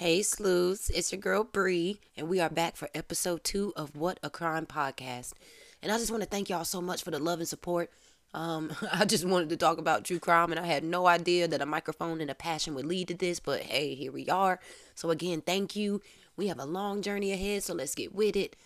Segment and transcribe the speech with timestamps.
[0.00, 4.18] Hey sleuths, it's your girl Bree, and we are back for episode two of What
[4.22, 5.34] a Crime podcast.
[5.82, 7.90] And I just want to thank y'all so much for the love and support.
[8.32, 11.60] Um, I just wanted to talk about true crime, and I had no idea that
[11.60, 14.58] a microphone and a passion would lead to this, but hey, here we are.
[14.94, 16.00] So again, thank you.
[16.34, 18.56] We have a long journey ahead, so let's get with it.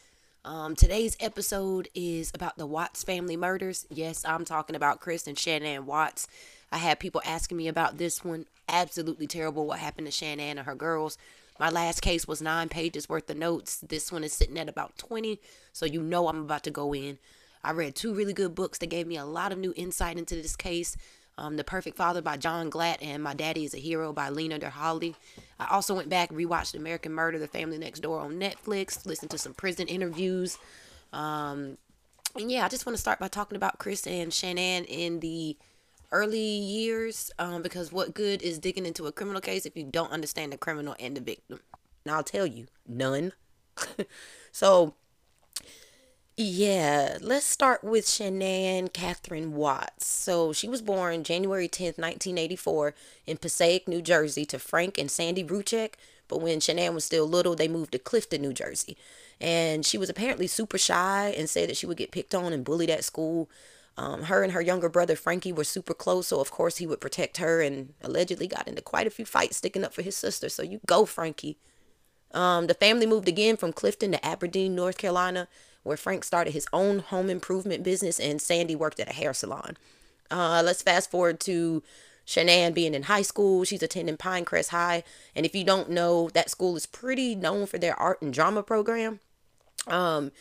[0.45, 3.89] Um, today's episode is about the Watts family murders.
[3.91, 6.29] Yes, I'm talking about Chris and Shanann Watts.
[6.75, 8.47] I had people asking me about this one.
[8.69, 11.17] Absolutely terrible what happened to Shanann and her girls.
[11.61, 13.77] My last case was nine pages worth of notes.
[13.77, 15.39] This one is sitting at about 20,
[15.73, 17.19] so you know I'm about to go in.
[17.63, 20.35] I read two really good books that gave me a lot of new insight into
[20.35, 20.97] this case.
[21.39, 24.59] Um, the Perfect Father by John Glatt and My Daddy is a Hero by Lena
[24.59, 25.15] Derhally.
[25.61, 29.39] I also went back rewatched American Murder, The Family Next Door on Netflix, listened to
[29.39, 30.59] some prison interviews.
[31.13, 31.79] Um,
[32.35, 35.57] and yeah, I just want to start by talking about Chris and Shanann in the
[36.13, 40.13] early years um, because what good is digging into a criminal case if you don't
[40.13, 41.61] understand the criminal and the victim?
[42.05, 43.33] And I'll tell you, none.
[44.53, 44.95] so
[46.37, 50.07] yeah, let's start with Shanann Catherine Watts.
[50.07, 52.93] So she was born January 10th, 1984
[53.25, 55.93] in Passaic, New Jersey to Frank and Sandy Rzucek.
[56.27, 58.97] But when Shanann was still little, they moved to Clifton, New Jersey.
[59.41, 62.65] And she was apparently super shy and said that she would get picked on and
[62.65, 63.49] bullied at school.
[63.97, 67.01] Um, her and her younger brother Frankie were super close, so of course he would
[67.01, 70.49] protect her and allegedly got into quite a few fights sticking up for his sister.
[70.49, 71.59] So you go, Frankie.
[72.33, 75.47] Um, the family moved again from Clifton to Aberdeen, North Carolina,
[75.85, 79.77] where Frank started his own home improvement business and Sandy worked at a hair salon.
[80.31, 81.83] Uh, let's fast forward to
[82.27, 83.63] Shanann being in high school.
[83.65, 85.05] She's attending Pinecrest High.
[85.37, 88.63] And if you don't know, that school is pretty known for their art and drama
[88.63, 89.21] program.
[89.87, 90.33] Um,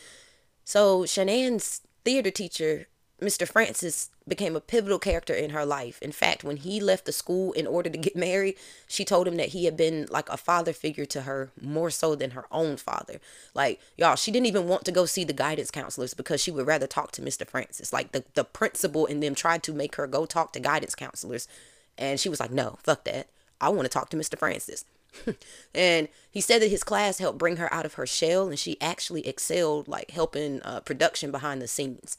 [0.64, 2.88] so Shanann's theater teacher
[3.24, 3.46] Mr.
[3.46, 6.00] Francis became a pivotal character in her life.
[6.00, 9.36] In fact, when he left the school in order to get married, she told him
[9.36, 12.76] that he had been like a father figure to her more so than her own
[12.76, 13.20] father.
[13.54, 16.66] Like, y'all, she didn't even want to go see the guidance counselors because she would
[16.66, 17.46] rather talk to Mr.
[17.46, 17.92] Francis.
[17.92, 21.48] Like, the, the principal in them tried to make her go talk to guidance counselors.
[21.96, 23.28] And she was like, no, fuck that.
[23.60, 24.38] I want to talk to Mr.
[24.38, 24.84] Francis.
[25.74, 28.80] and he said that his class helped bring her out of her shell and she
[28.80, 32.18] actually excelled like helping uh, production behind the scenes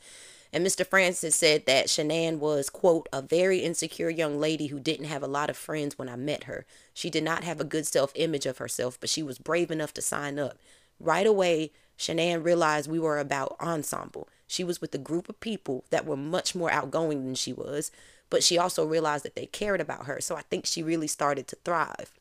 [0.56, 0.88] and Mr.
[0.88, 5.28] Francis said that Shanann was, quote, a very insecure young lady who didn't have a
[5.28, 6.66] lot of friends when I met her.
[6.94, 9.94] She did not have a good self image of herself, but she was brave enough
[9.96, 10.58] to sign up.
[10.98, 14.30] Right away, Shanann realized we were about ensemble.
[14.48, 17.92] She was with a group of people that were much more outgoing than she was,
[18.30, 20.22] but she also realized that they cared about her.
[20.22, 22.14] So I think she really started to thrive.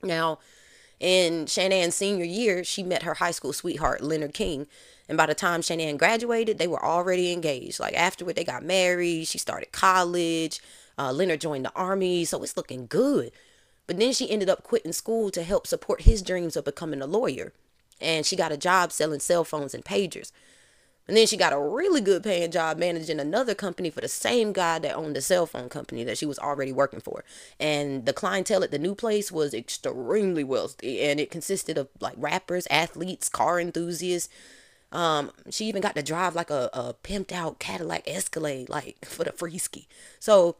[0.00, 0.38] Now,
[1.00, 4.66] in Shanann's senior year, she met her high school sweetheart, Leonard King,
[5.08, 7.80] and by the time Shanann graduated, they were already engaged.
[7.80, 9.26] Like afterward, they got married.
[9.26, 10.60] She started college.
[10.96, 13.32] Uh, Leonard joined the army, so it's looking good.
[13.86, 17.06] But then she ended up quitting school to help support his dreams of becoming a
[17.06, 17.52] lawyer.
[18.00, 20.32] And she got a job selling cell phones and pagers.
[21.06, 24.52] And then she got a really good paying job managing another company for the same
[24.52, 27.24] guy that owned the cell phone company that she was already working for.
[27.60, 31.02] And the clientele at the new place was extremely wealthy.
[31.02, 34.32] And it consisted of like rappers, athletes, car enthusiasts.
[34.92, 39.24] Um, she even got to drive like a, a pimped out Cadillac Escalade, like for
[39.24, 39.60] the free.
[40.18, 40.56] So,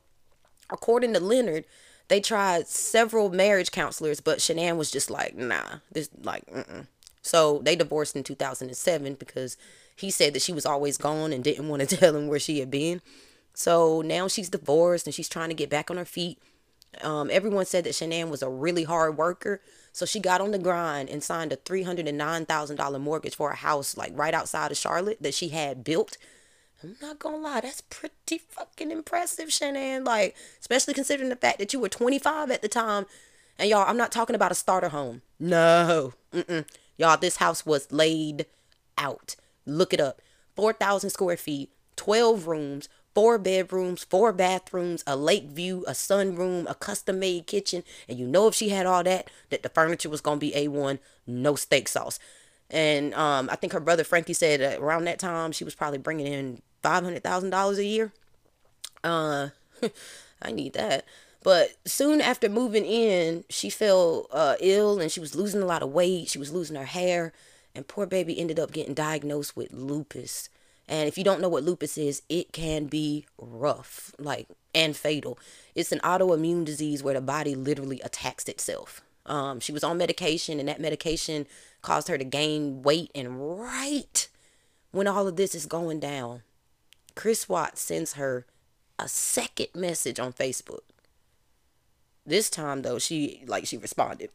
[0.68, 1.64] according to Leonard,
[2.08, 6.86] they tried several marriage counselors, but Shanann was just like, nah, this like, mm-mm.
[7.22, 9.56] So they divorced in 2007 because
[9.96, 12.60] he said that she was always gone and didn't want to tell him where she
[12.60, 13.00] had been.
[13.52, 16.38] So now she's divorced and she's trying to get back on her feet.
[17.02, 19.60] Um, everyone said that Shanann was a really hard worker.
[19.92, 24.12] So she got on the grind and signed a $309,000 mortgage for a house like
[24.14, 26.16] right outside of Charlotte that she had built.
[26.82, 30.04] I'm not gonna lie, that's pretty fucking impressive, Shanann.
[30.04, 33.06] Like, especially considering the fact that you were 25 at the time.
[33.58, 35.22] And y'all, I'm not talking about a starter home.
[35.38, 36.12] No.
[36.32, 36.66] Mm-mm.
[36.98, 38.46] Y'all, this house was laid
[38.98, 39.36] out.
[39.66, 40.20] Look it up.
[40.56, 46.74] 4,000 square feet, 12 rooms, four bedrooms, four bathrooms, a lake view, a sunroom, a
[46.74, 47.82] custom made kitchen.
[48.08, 50.98] And you know if she had all that, that the furniture was gonna be A1,
[51.26, 52.18] no steak sauce.
[52.70, 55.98] And um, I think her brother Frankie said that around that time she was probably
[55.98, 58.12] bringing in five hundred thousand dollars a year.
[59.02, 59.50] Uh,
[60.42, 61.04] I need that.
[61.42, 65.82] But soon after moving in, she fell uh, ill and she was losing a lot
[65.82, 66.28] of weight.
[66.30, 67.34] She was losing her hair,
[67.74, 70.48] and poor baby ended up getting diagnosed with lupus.
[70.86, 75.38] And if you don't know what lupus is, it can be rough, like, and fatal.
[75.74, 79.00] It's an autoimmune disease where the body literally attacks itself.
[79.26, 81.46] Um, she was on medication, and that medication
[81.80, 83.10] caused her to gain weight.
[83.14, 84.28] And right
[84.90, 86.42] when all of this is going down,
[87.14, 88.46] Chris Watts sends her
[88.98, 90.80] a second message on Facebook.
[92.26, 94.30] This time, though, she like she responded.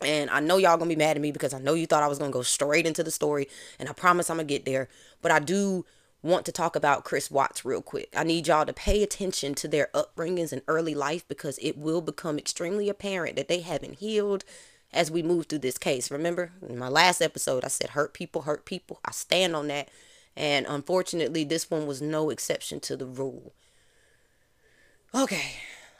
[0.00, 2.08] And I know y'all gonna be mad at me because I know you thought I
[2.08, 3.48] was gonna go straight into the story,
[3.78, 4.88] and I promise I'm gonna get there.
[5.22, 5.86] But I do
[6.22, 8.08] want to talk about Chris Watts real quick.
[8.16, 12.00] I need y'all to pay attention to their upbringings and early life because it will
[12.00, 14.44] become extremely apparent that they haven't healed
[14.92, 16.10] as we move through this case.
[16.10, 19.00] Remember, in my last episode, I said hurt people hurt people.
[19.04, 19.88] I stand on that.
[20.36, 23.52] And unfortunately, this one was no exception to the rule.
[25.14, 25.56] Okay,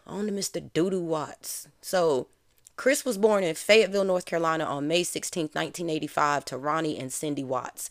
[0.07, 0.71] on to Mr.
[0.73, 1.69] Doodoo Watts.
[1.81, 2.29] So,
[2.77, 7.45] Chris was born in Fayetteville, North Carolina on May 16, 1985, to Ronnie and Cindy
[7.45, 7.89] Watts.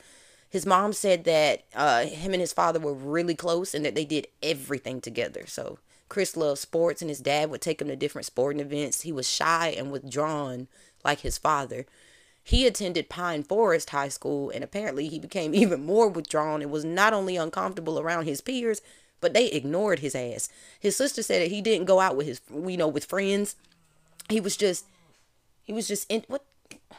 [0.50, 4.06] His mom said that uh, him and his father were really close and that they
[4.06, 5.46] did everything together.
[5.48, 9.02] So, Chris loved sports, and his dad would take him to different sporting events.
[9.02, 10.68] He was shy and withdrawn
[11.04, 11.88] like his father.
[12.44, 16.86] He attended Pine Forest High School, and apparently he became even more withdrawn and was
[16.86, 18.82] not only uncomfortable around his peers,
[19.22, 20.50] but they ignored his ass.
[20.80, 23.56] His sister said that he didn't go out with his, you know, with friends.
[24.34, 24.86] He was just,
[25.64, 26.44] he was just in what?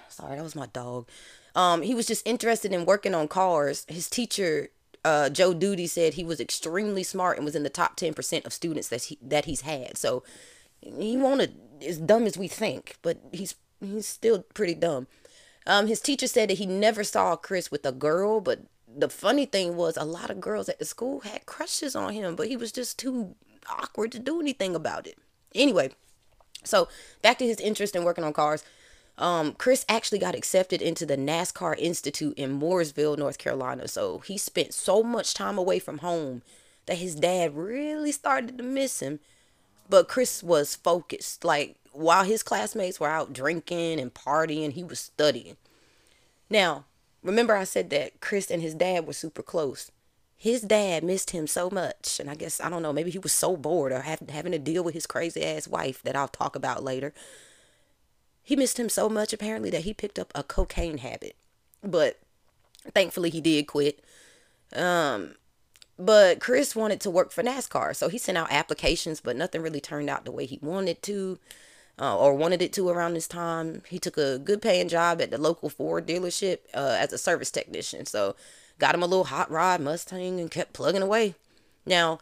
[0.08, 1.08] Sorry, that was my dog.
[1.54, 3.84] Um, he was just interested in working on cars.
[3.88, 4.70] His teacher,
[5.04, 8.46] uh, Joe Duty, said he was extremely smart and was in the top ten percent
[8.46, 9.98] of students that he that he's had.
[9.98, 10.22] So
[10.80, 11.50] he wanted
[11.86, 15.06] as dumb as we think, but he's he's still pretty dumb.
[15.66, 19.46] Um, his teacher said that he never saw Chris with a girl, but the funny
[19.46, 22.56] thing was a lot of girls at the school had crushes on him, but he
[22.56, 23.34] was just too
[23.68, 25.16] awkward to do anything about it.
[25.54, 25.90] Anyway,
[26.64, 26.88] so
[27.22, 28.64] back to his interest in working on cars.
[29.16, 33.86] Um, Chris actually got accepted into the NASCAR Institute in Mooresville, North Carolina.
[33.86, 36.42] So he spent so much time away from home
[36.86, 39.20] that his dad really started to miss him.
[39.88, 41.44] But Chris was focused.
[41.44, 45.56] Like while his classmates were out drinking and partying, he was studying.
[46.50, 46.84] Now,
[47.22, 49.92] remember I said that Chris and his dad were super close.
[50.36, 53.32] His dad missed him so much, and I guess I don't know, maybe he was
[53.32, 56.54] so bored or have, having to deal with his crazy ass wife that I'll talk
[56.54, 57.12] about later.
[58.42, 61.36] He missed him so much apparently that he picked up a cocaine habit.
[61.82, 62.18] But
[62.94, 64.04] thankfully he did quit.
[64.74, 65.36] Um
[65.96, 69.80] but Chris wanted to work for NASCAR, so he sent out applications, but nothing really
[69.80, 71.38] turned out the way he wanted to
[71.98, 73.82] uh, or wanted it to around this time.
[73.88, 77.50] He took a good paying job at the local Ford dealership uh, as a service
[77.50, 78.06] technician.
[78.06, 78.34] So
[78.78, 81.34] got him a little hot rod Mustang and kept plugging away.
[81.86, 82.18] Now,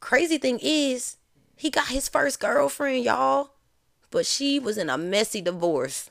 [0.00, 1.16] crazy thing is,
[1.56, 3.50] he got his first girlfriend, y'all,
[4.10, 6.10] but she was in a messy divorce.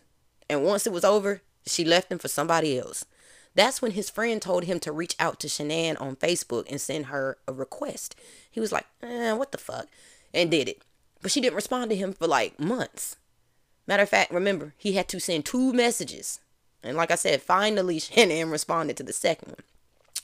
[0.50, 3.06] And once it was over, she left him for somebody else.
[3.56, 7.08] That's when his friend told him to reach out to Shanann on Facebook and send
[7.08, 8.16] her a request.
[8.50, 9.88] He was like, eh, what the fuck?
[10.34, 10.81] And did it.
[11.22, 13.16] But she didn't respond to him for like months.
[13.86, 16.40] Matter of fact, remember, he had to send two messages.
[16.84, 19.64] And like I said, finally Shanann responded to the second one.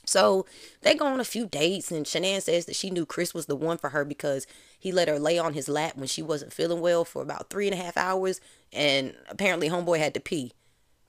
[0.06, 0.44] So
[0.80, 3.54] they go on a few dates, and Shanann says that she knew Chris was the
[3.54, 4.46] one for her because
[4.78, 7.68] he let her lay on his lap when she wasn't feeling well for about three
[7.68, 8.40] and a half hours,
[8.72, 10.52] and apparently homeboy had to pee,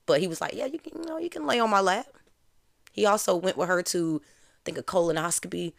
[0.05, 2.07] but he was like, "Yeah, you can, you know, you can lay on my lap."
[2.91, 5.73] He also went with her to, I think, a colonoscopy.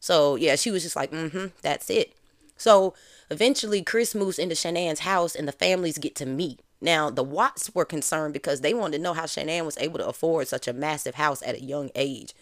[0.00, 2.16] So yeah, she was just like, "Mm-hmm, that's it."
[2.56, 2.94] So
[3.30, 6.60] eventually, Chris moves into Shanann's house and the families get to meet.
[6.80, 10.06] Now, the Watts were concerned because they wanted to know how Shanann was able to
[10.06, 12.34] afford such a massive house at a young age.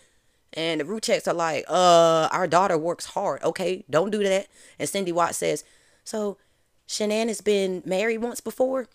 [0.55, 3.43] And the Rzuceks are like, uh, our daughter works hard.
[3.43, 4.49] Okay, don't do that.
[4.79, 5.65] And Cindy Watts says,
[6.05, 6.37] so
[6.89, 8.89] Shanann has been married once before?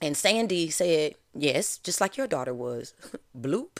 [0.00, 2.92] And Sandy said, yes, just like your daughter was.
[3.38, 3.78] Bloop.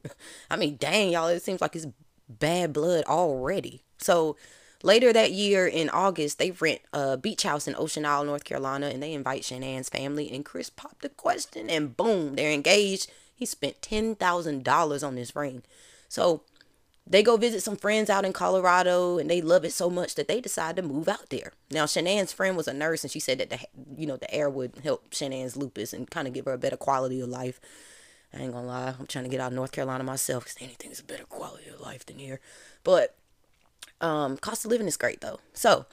[0.50, 1.86] I mean, dang, y'all, it seems like it's
[2.28, 3.82] bad blood already.
[3.98, 4.36] So
[4.84, 8.88] Later that year in August, they rent a beach house in Ocean Isle, North Carolina,
[8.88, 10.30] and they invite Shanann's family.
[10.30, 13.10] And Chris popped the question, and boom, they're engaged.
[13.34, 15.62] He spent $10,000 on this ring.
[16.10, 16.42] So
[17.06, 20.28] they go visit some friends out in Colorado, and they love it so much that
[20.28, 21.52] they decide to move out there.
[21.70, 23.60] Now, Shanann's friend was a nurse, and she said that the
[23.96, 26.76] you know the air would help Shanann's lupus and kind of give her a better
[26.76, 27.58] quality of life.
[28.34, 31.00] I ain't gonna lie, I'm trying to get out of North Carolina myself because anything's
[31.00, 32.40] a better quality of life than here.
[32.82, 33.16] But
[34.00, 35.40] um, cost of living is great though.
[35.52, 35.86] So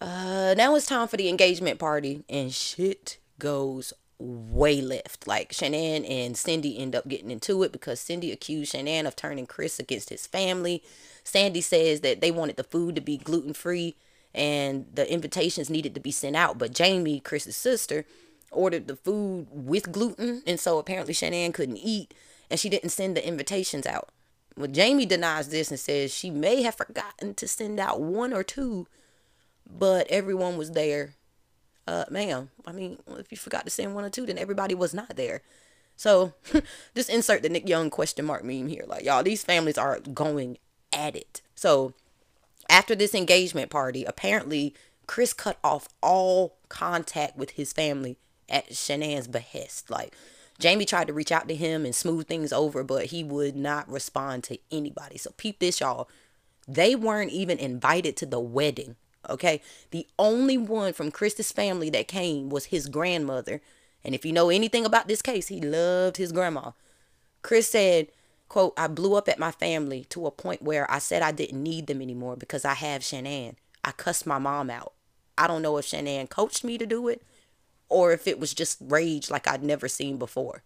[0.00, 5.26] uh, now it's time for the engagement party, and shit goes way left.
[5.26, 9.46] Like Shanann and Cindy end up getting into it because Cindy accused Shanann of turning
[9.46, 10.82] Chris against his family.
[11.24, 13.96] Sandy says that they wanted the food to be gluten free
[14.34, 16.58] and the invitations needed to be sent out.
[16.58, 18.04] But Jamie, Chris's sister,
[18.50, 22.14] ordered the food with gluten, and so apparently Shanann couldn't eat,
[22.50, 24.08] and she didn't send the invitations out.
[24.58, 28.42] Well, Jamie denies this and says she may have forgotten to send out one or
[28.42, 28.88] two,
[29.64, 31.14] but everyone was there.
[31.86, 34.92] Uh, ma'am, I mean, if you forgot to send one or two, then everybody was
[34.92, 35.42] not there.
[35.94, 36.32] So
[36.96, 38.84] just insert the Nick Young question mark meme here.
[38.84, 40.58] Like, y'all, these families are going
[40.92, 41.40] at it.
[41.54, 41.94] So
[42.68, 44.74] after this engagement party, apparently
[45.06, 48.16] Chris cut off all contact with his family
[48.48, 49.88] at Shanann's behest.
[49.88, 50.14] Like
[50.58, 53.90] Jamie tried to reach out to him and smooth things over, but he would not
[53.90, 55.16] respond to anybody.
[55.16, 56.08] So peep this, y'all.
[56.66, 58.96] They weren't even invited to the wedding.
[59.28, 59.62] Okay.
[59.90, 63.60] The only one from Chris's family that came was his grandmother.
[64.04, 66.72] And if you know anything about this case, he loved his grandma.
[67.42, 68.08] Chris said,
[68.48, 71.62] quote, I blew up at my family to a point where I said I didn't
[71.62, 73.54] need them anymore because I have Shanann.
[73.84, 74.92] I cussed my mom out.
[75.36, 77.22] I don't know if Shanann coached me to do it
[77.88, 80.62] or if it was just rage like I'd never seen before.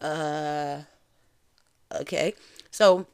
[0.00, 0.82] Uh,
[1.94, 2.34] okay.
[2.70, 3.06] So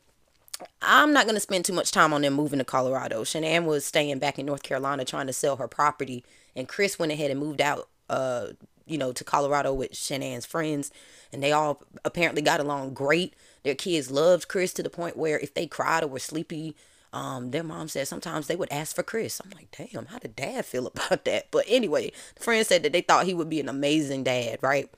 [0.80, 3.24] I'm not going to spend too much time on them moving to Colorado.
[3.24, 6.24] Shanann was staying back in North Carolina trying to sell her property,
[6.54, 8.48] and Chris went ahead and moved out, uh,
[8.86, 10.90] you know, to Colorado with Shanann's friends,
[11.32, 13.34] and they all apparently got along great.
[13.64, 16.76] Their kids loved Chris to the point where if they cried or were sleepy,
[17.16, 19.40] um, their mom said sometimes they would ask for Chris.
[19.42, 21.50] I'm like, damn, how did dad feel about that?
[21.50, 24.90] But anyway, the friends said that they thought he would be an amazing dad, right?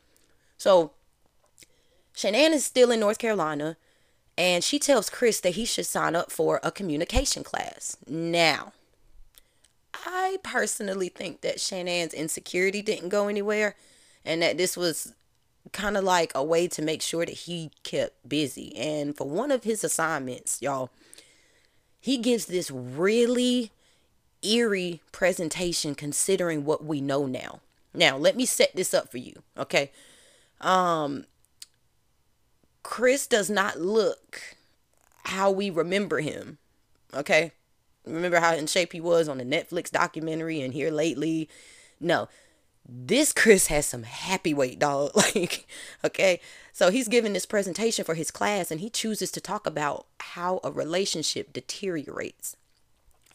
[0.56, 0.90] So
[2.16, 3.76] Shanann is still in North Carolina
[4.36, 7.96] and she tells Chris that he should sign up for a communication class.
[8.08, 8.72] Now,
[9.94, 13.76] I personally think that Shanann's insecurity didn't go anywhere
[14.24, 15.14] and that this was
[15.72, 18.76] kind of like a way to make sure that he kept busy.
[18.76, 20.90] And for one of his assignments, y'all,
[22.00, 23.70] he gives this really
[24.42, 27.60] eerie presentation considering what we know now.
[27.92, 29.90] Now, let me set this up for you, okay?
[30.60, 31.26] Um
[32.82, 34.56] Chris does not look
[35.24, 36.56] how we remember him.
[37.14, 37.52] Okay?
[38.06, 41.48] Remember how in shape he was on the Netflix documentary and here lately?
[42.00, 42.28] No.
[42.88, 45.12] This Chris has some happy weight, dog.
[45.14, 45.66] Like,
[46.04, 46.40] okay.
[46.72, 50.60] So he's giving this presentation for his class and he chooses to talk about how
[50.64, 52.56] a relationship deteriorates.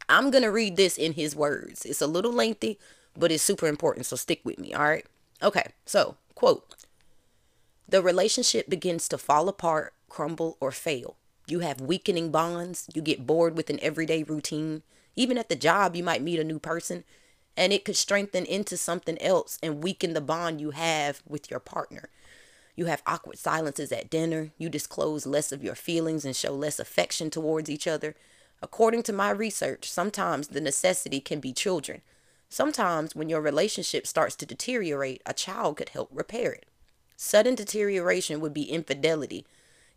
[0.10, 1.86] I'm going to read this in his words.
[1.86, 2.79] It's a little lengthy,
[3.15, 4.07] but it's super important.
[4.07, 4.74] So stick with me.
[4.74, 5.05] All right.
[5.41, 5.67] Okay.
[5.86, 6.75] So, quote
[7.88, 11.15] the relationship begins to fall apart, crumble, or fail.
[11.45, 12.88] You have weakening bonds.
[12.93, 14.81] You get bored with an everyday routine.
[15.15, 17.03] Even at the job, you might meet a new person
[17.55, 21.60] and it could strengthen into something else and weaken the bond you have with your
[21.60, 22.10] partner.
[22.75, 24.51] You have awkward silences at dinner.
[24.57, 28.15] You disclose less of your feelings and show less affection towards each other.
[28.62, 32.01] According to my research, sometimes the necessity can be children.
[32.50, 36.65] Sometimes, when your relationship starts to deteriorate, a child could help repair it.
[37.15, 39.45] Sudden deterioration would be infidelity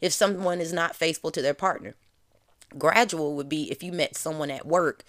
[0.00, 1.94] if someone is not faithful to their partner.
[2.76, 5.04] Gradual would be if you met someone at work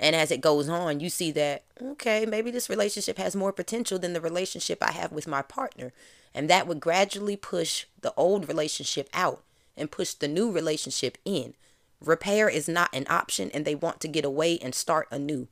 [0.00, 3.98] and as it goes on, you see that, okay, maybe this relationship has more potential
[3.98, 5.92] than the relationship I have with my partner.
[6.34, 9.42] And that would gradually push the old relationship out
[9.76, 11.54] and push the new relationship in.
[12.00, 15.48] Repair is not an option, and they want to get away and start anew.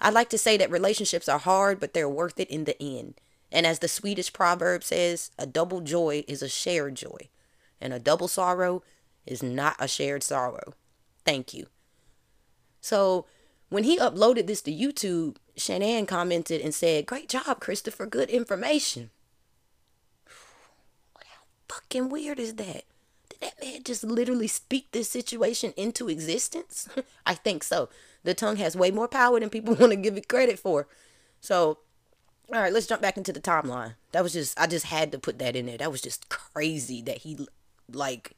[0.00, 3.20] I like to say that relationships are hard, but they're worth it in the end.
[3.52, 7.28] And as the Swedish proverb says, a double joy is a shared joy,
[7.78, 8.82] and a double sorrow
[9.26, 10.72] is not a shared sorrow.
[11.26, 11.66] Thank you.
[12.80, 13.26] So
[13.68, 18.06] when he uploaded this to YouTube, Shanann commented and said, Great job, Christopher.
[18.06, 19.10] Good information.
[20.26, 22.84] How fucking weird is that?
[23.28, 26.88] Did that man just literally speak this situation into existence?
[27.26, 27.88] I think so.
[28.22, 30.86] The tongue has way more power than people want to give it credit for.
[31.40, 31.78] So
[32.52, 33.94] all right, let's jump back into the timeline.
[34.12, 35.78] That was just I just had to put that in there.
[35.78, 37.38] That was just crazy that he
[37.90, 38.32] like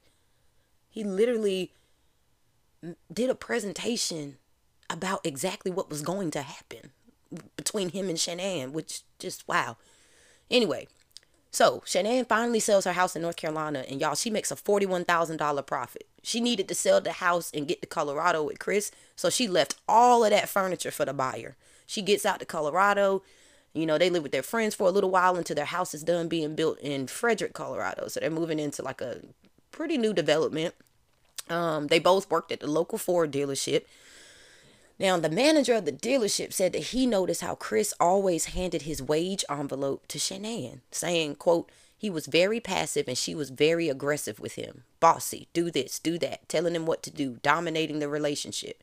[0.89, 1.73] he literally
[3.13, 4.39] did a presentation
[4.91, 6.91] about exactly what was going to happen
[7.57, 9.77] between him and Shanann, which just wow.
[10.51, 10.89] Anyway,
[11.51, 15.05] so Shanann finally sells her house in North Carolina, and y'all, she makes a forty-one
[15.05, 16.07] thousand dollar profit.
[16.23, 19.77] She needed to sell the house and get to Colorado with Chris, so she left
[19.89, 21.57] all of that furniture for the buyer.
[21.87, 23.23] She gets out to Colorado.
[23.75, 26.03] You know, they live with their friends for a little while until their house is
[26.03, 28.09] done being built in Frederick, Colorado.
[28.09, 29.21] So they're moving into like a
[29.71, 30.75] pretty new development.
[31.49, 33.85] Um, they both worked at the local Ford dealership.
[34.99, 39.03] Now, the manager of the dealership said that he noticed how Chris always handed his
[39.03, 44.41] wage envelope to Shanann, saying, quote, he was very passive and she was very aggressive
[44.41, 44.85] with him.
[45.01, 48.83] Bossy, do this, do that, telling him what to do, dominating the relationship.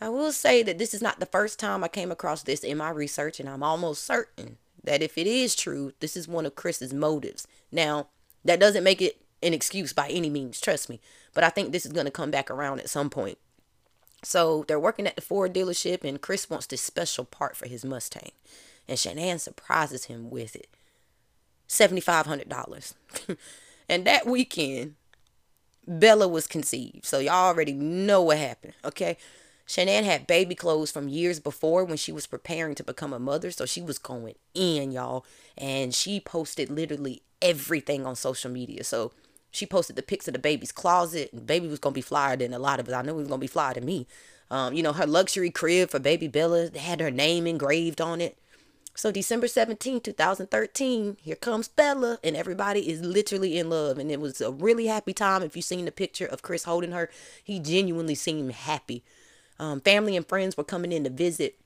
[0.00, 2.78] I will say that this is not the first time I came across this in
[2.78, 6.54] my research, and I'm almost certain that if it is true, this is one of
[6.54, 7.46] Chris's motives.
[7.72, 8.08] Now,
[8.44, 11.00] that doesn't make it an excuse by any means, trust me,
[11.34, 13.38] but I think this is going to come back around at some point.
[14.22, 17.84] So they're working at the Ford dealership, and Chris wants this special part for his
[17.84, 18.32] Mustang,
[18.88, 20.68] and Shanann surprises him with it
[21.68, 22.94] $7,500.
[23.88, 24.94] and that weekend,
[25.86, 27.04] Bella was conceived.
[27.04, 29.16] So y'all already know what happened, okay?
[29.66, 33.50] Shanann had baby clothes from years before when she was preparing to become a mother,
[33.50, 35.26] so she was going in, y'all.
[35.56, 38.82] And she posted literally everything on social media.
[38.82, 39.12] So
[39.50, 42.52] she posted the pics of the baby's closet, and baby was gonna be flyer than
[42.52, 42.94] a lot of it.
[42.94, 44.06] I knew it was gonna be flyer than me.
[44.50, 48.38] Um, you know, her luxury crib for baby Bella had her name engraved on it.
[48.94, 53.98] So December 17, 2013, here comes Bella, and everybody is literally in love.
[53.98, 55.42] And it was a really happy time.
[55.42, 57.08] If you've seen the picture of Chris holding her,
[57.44, 59.04] he genuinely seemed happy.
[59.60, 61.56] Um, family and friends were coming in to visit.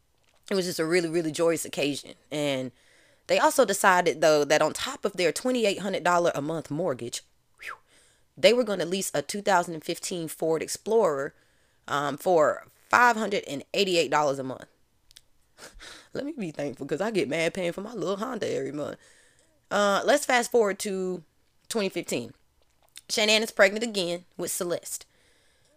[0.50, 2.14] It was just a really, really joyous occasion.
[2.30, 2.70] And
[3.28, 7.22] they also decided, though, that on top of their $2,800 a month mortgage,
[8.36, 11.34] they were going to lease a 2015 Ford Explorer
[11.88, 14.66] um, for $588 a month.
[16.12, 18.96] Let me be thankful because I get mad paying for my little Honda every month.
[19.70, 21.22] Uh, let's fast forward to
[21.70, 22.34] 2015.
[23.08, 25.06] Shanann is pregnant again with Celeste.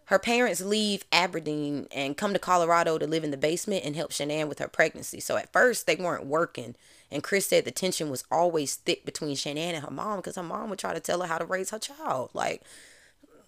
[0.06, 4.12] Her parents leave Aberdeen and come to Colorado to live in the basement and help
[4.12, 5.18] Shanann with her pregnancy.
[5.18, 6.76] So at first they weren't working.
[7.10, 10.44] And Chris said the tension was always thick between Shanann and her mom because her
[10.44, 12.30] mom would try to tell her how to raise her child.
[12.34, 12.62] Like,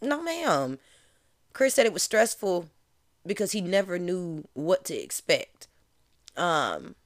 [0.03, 0.81] no, ma'am.
[1.53, 2.69] Chris said it was stressful
[3.25, 5.69] because he never knew what to expect.
[6.37, 6.97] Um,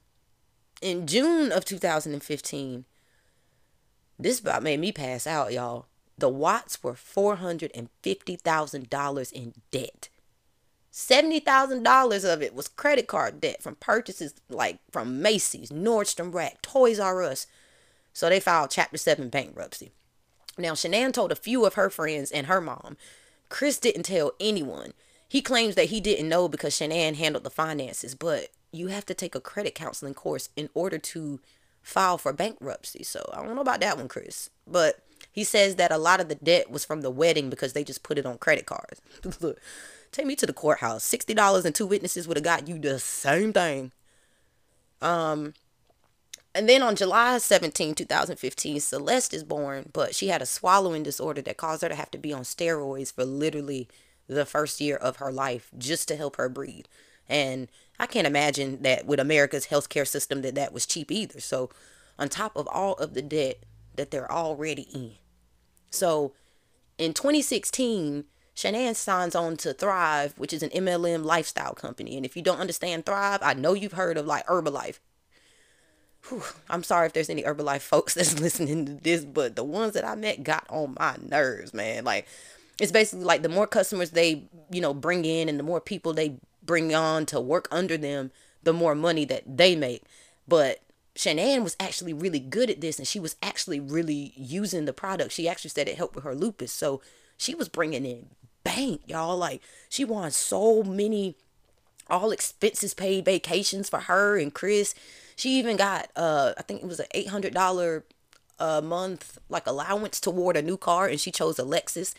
[0.81, 2.85] in June of 2015,
[4.17, 5.85] this about made me pass out, y'all.
[6.17, 10.09] The Watts were $450,000 in debt.
[10.91, 16.99] $70,000 of it was credit card debt from purchases like from Macy's, Nordstrom Rack, Toys
[16.99, 17.47] R Us.
[18.13, 19.91] So they filed Chapter 7 bankruptcy.
[20.55, 22.95] Now, Shanann told a few of her friends and her mom.
[23.49, 24.93] Chris didn't tell anyone.
[25.27, 29.15] He claims that he didn't know because Shanann handled the finances, but you have to
[29.15, 31.39] take a credit counseling course in order to
[31.81, 33.03] file for bankruptcy.
[33.03, 34.51] So I don't know about that one, Chris.
[34.67, 34.99] But
[35.33, 38.03] he says that a lot of the debt was from the wedding because they just
[38.03, 39.01] put it on credit cards.
[39.41, 39.59] Look,
[40.11, 41.03] take me to the courthouse.
[41.03, 43.91] Sixty dollars and two witnesses would have got you the same thing.
[45.01, 45.55] Um,
[46.55, 51.41] and then on July 17, 2015, Celeste is born, but she had a swallowing disorder
[51.41, 53.87] that caused her to have to be on steroids for literally
[54.27, 56.85] the first year of her life just to help her breathe.
[57.27, 61.39] And I can't imagine that with America's healthcare system that that was cheap either.
[61.39, 61.71] So,
[62.19, 63.63] on top of all of the debt
[63.95, 65.13] that they're already in.
[65.93, 66.33] So,
[66.97, 68.25] in 2016,
[68.55, 72.17] Shanann signs on to Thrive, which is an MLM lifestyle company.
[72.17, 74.99] And if you don't understand Thrive, I know you've heard of like Herbalife.
[76.29, 79.93] Whew, I'm sorry if there's any Herbalife folks that's listening to this, but the ones
[79.93, 82.05] that I met got on my nerves, man.
[82.05, 82.27] Like,
[82.79, 86.13] it's basically like the more customers they, you know, bring in and the more people
[86.13, 88.31] they bring on to work under them,
[88.63, 90.03] the more money that they make.
[90.47, 90.79] But
[91.15, 95.31] Shanann was actually really good at this and she was actually really using the product.
[95.31, 96.71] She actually said it helped with her lupus.
[96.71, 97.01] So
[97.37, 98.29] she was bringing in
[98.63, 99.37] bank, y'all.
[99.37, 101.35] Like she won so many
[102.09, 104.95] all expenses paid vacations for her and Chris.
[105.35, 108.03] She even got uh I think it was an $800
[108.59, 112.15] a month like allowance toward a new car and she chose a Lexus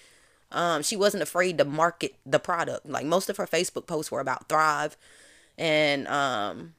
[0.54, 2.87] um, she wasn't afraid to market the product.
[2.87, 4.96] Like most of her Facebook posts were about Thrive.
[5.59, 6.74] And um,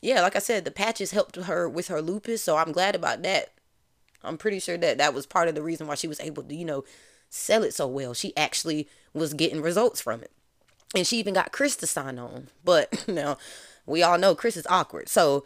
[0.00, 2.42] yeah, like I said, the patches helped her with her lupus.
[2.42, 3.52] So I'm glad about that.
[4.22, 6.54] I'm pretty sure that that was part of the reason why she was able to,
[6.54, 6.84] you know,
[7.30, 8.14] sell it so well.
[8.14, 10.32] She actually was getting results from it.
[10.94, 12.48] And she even got Chris to sign on.
[12.64, 13.38] But now
[13.86, 15.08] we all know Chris is awkward.
[15.08, 15.44] So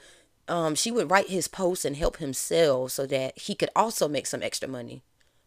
[0.49, 4.09] um, she would write his posts and help him sell so that he could also
[4.09, 5.03] make some extra money.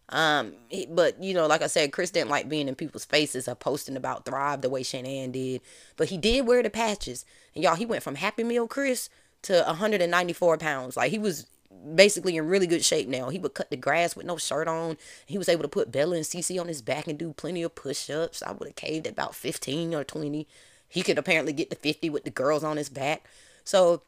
[0.10, 0.54] Um,
[0.89, 3.98] but you know, like I said, Chris didn't like being in people's faces or posting
[3.98, 5.62] about Thrive the way Shanann did.
[5.98, 9.10] But he did wear the patches, and y'all, he went from Happy Meal Chris
[9.44, 10.98] to 194 pounds.
[10.98, 11.48] Like he was
[11.96, 13.30] basically in really good shape now.
[13.30, 14.98] He would cut the grass with no shirt on.
[15.26, 17.76] He was able to put Bella and CC on his back and do plenty of
[17.76, 18.41] push-ups.
[18.44, 20.48] I would have caved at about 15 or 20.
[20.88, 23.26] He could apparently get to 50 with the girls on his back.
[23.63, 24.02] So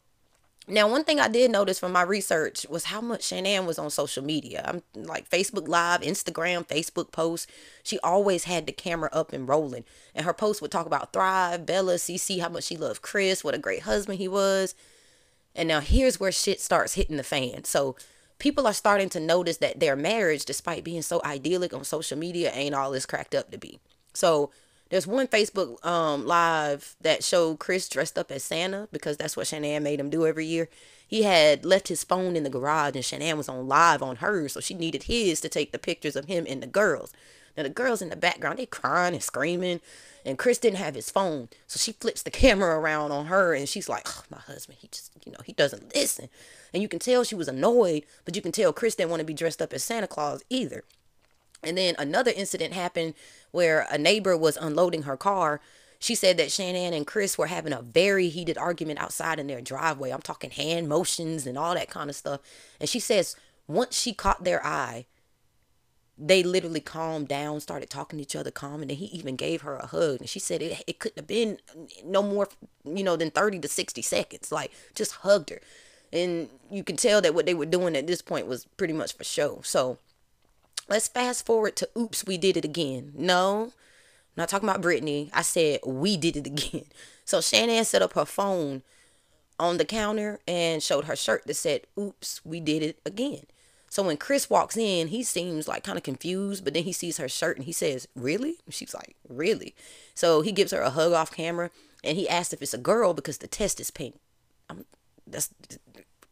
[0.70, 3.90] now, one thing I did notice from my research was how much Shanann was on
[3.90, 4.64] social media.
[4.68, 7.48] I'm like Facebook Live, Instagram, Facebook posts.
[7.84, 9.86] She always had the camera up and rolling.
[10.14, 13.56] And her posts would talk about Thrive, Bella, CC, how much she loved Chris, what
[13.56, 14.76] a great husband he was.
[15.56, 17.64] And now here's where shit starts hitting the fan.
[17.64, 17.96] So
[18.38, 22.52] people are starting to notice that their marriage, despite being so idyllic on social media,
[22.54, 23.80] ain't all it's cracked up to be.
[24.14, 24.52] So
[24.90, 29.48] there's one Facebook um, live that showed Chris dressed up as Santa because that's what
[29.48, 30.70] Shanann made him do every year.
[31.08, 34.54] He had left his phone in the garage and Shanann was on live on hers,
[34.54, 37.14] so she needed his to take the pictures of him and the girls.
[37.56, 39.82] Now the girls in the background, they crying and screaming,
[40.24, 43.68] and Chris didn't have his phone, so she flips the camera around on her and
[43.68, 46.30] she's like, oh, "My husband, he just, you know, he doesn't listen."
[46.74, 49.26] And you can tell she was annoyed, but you can tell Chris didn't want to
[49.26, 50.84] be dressed up as Santa Claus either.
[51.64, 53.16] And then another incident happened
[53.52, 55.62] where a neighbor was unloading her car
[56.00, 59.62] she said that Shanann and Chris were having a very heated argument outside in their
[59.62, 60.12] driveway.
[60.12, 62.42] I'm talking hand motions and all that kind of stuff.
[62.80, 63.36] And she says
[63.68, 65.06] once she caught their eye,
[66.20, 69.62] they literally calmed down, started talking to each other calm, and then he even gave
[69.62, 70.20] her a hug.
[70.20, 71.60] And she said it, it couldn't have been
[72.04, 72.50] no more,
[72.84, 74.52] you know, than 30 to 60 seconds.
[74.52, 75.60] Like, just hugged her.
[76.12, 79.16] And you can tell that what they were doing at this point was pretty much
[79.16, 79.62] for show.
[79.64, 80.00] So
[80.88, 83.14] let's fast forward to Oops, We Did It Again.
[83.16, 83.72] No, I'm
[84.36, 85.30] not talking about Britney.
[85.34, 86.86] I said we did it again.
[87.26, 88.84] So Shanann set up her phone
[89.60, 93.46] on the counter and showed her shirt that said, Oops, we did it again.
[93.90, 97.18] So when Chris walks in, he seems like kind of confused, but then he sees
[97.18, 98.58] her shirt and he says, Really?
[98.70, 99.76] She's like, Really?
[100.14, 101.70] So he gives her a hug off camera
[102.04, 104.16] and he asks if it's a girl because the test is pink.
[104.70, 104.86] I'm,
[105.26, 105.50] that's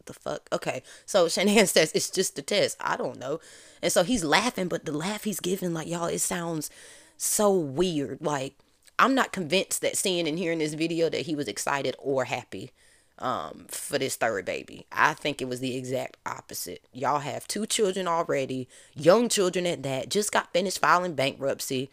[0.05, 0.47] the fuck.
[0.51, 0.83] Okay.
[1.05, 2.77] So Shanann says, It's just a test.
[2.79, 3.39] I don't know.
[3.81, 6.69] And so he's laughing, but the laugh he's giving, like, y'all, it sounds
[7.17, 8.19] so weird.
[8.21, 8.55] Like,
[8.97, 12.71] I'm not convinced that seeing and hearing this video that he was excited or happy
[13.19, 14.85] um, for this third baby.
[14.91, 16.81] I think it was the exact opposite.
[16.93, 21.89] Y'all have two children already, young children at that, just got finished filing bankruptcy.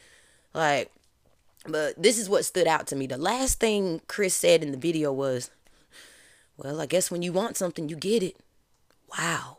[0.55, 0.91] Like,
[1.67, 3.07] but this is what stood out to me.
[3.07, 5.51] The last thing Chris said in the video was,
[6.63, 8.37] Well, I guess when you want something, you get it.
[9.19, 9.59] Wow.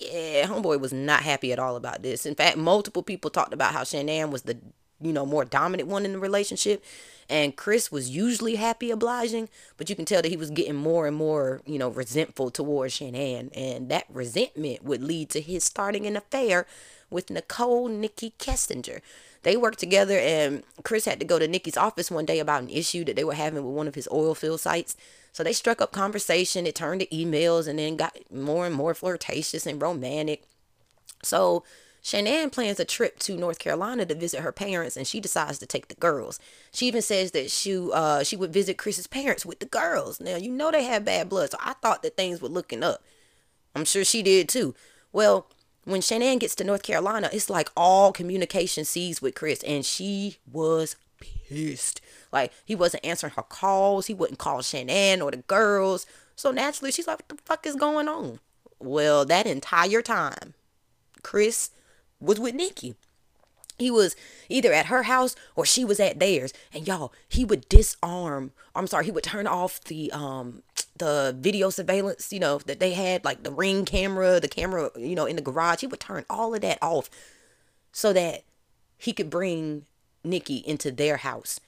[0.00, 2.24] Yeah, homeboy was not happy at all about this.
[2.24, 4.58] In fact, multiple people talked about how Shanann was the,
[5.00, 6.82] you know, more dominant one in the relationship
[7.28, 11.06] and Chris was usually happy obliging, but you can tell that he was getting more
[11.06, 13.50] and more, you know, resentful towards Shanann.
[13.56, 16.66] And that resentment would lead to his starting an affair
[17.10, 19.00] with Nichol Nikki Kessinger.
[19.44, 22.70] They worked together and Chris had to go to Nikki's office one day about an
[22.70, 24.96] issue that they were having with one of his oil field sites.
[25.32, 26.66] So they struck up conversation.
[26.66, 30.44] It turned to emails and then got more and more flirtatious and romantic.
[31.22, 31.62] So
[32.02, 35.66] Shanann plans a trip to North Carolina to visit her parents, and she decides to
[35.66, 36.38] take the girls.
[36.70, 40.20] She even says that she uh she would visit Chris's parents with the girls.
[40.20, 43.02] Now you know they have bad blood, so I thought that things were looking up.
[43.74, 44.74] I'm sure she did too.
[45.12, 45.46] Well,
[45.84, 50.38] when Shanann gets to North Carolina, it's like all communication ceased with Chris, and she
[50.50, 52.00] was pissed.
[52.32, 56.06] Like he wasn't answering her calls, he wouldn't call Shanann or the girls.
[56.36, 58.40] So naturally, she's like, "What the fuck is going on?"
[58.78, 60.54] Well, that entire time,
[61.22, 61.70] Chris
[62.20, 62.96] was with Nikki.
[63.78, 64.14] He was
[64.48, 66.52] either at her house or she was at theirs.
[66.72, 70.62] And y'all, he would disarm, I'm sorry, he would turn off the um
[70.96, 75.16] the video surveillance, you know, that they had, like the ring camera, the camera, you
[75.16, 75.80] know, in the garage.
[75.80, 77.10] He would turn all of that off
[77.92, 78.44] so that
[78.96, 79.86] he could bring
[80.22, 81.58] Nikki into their house.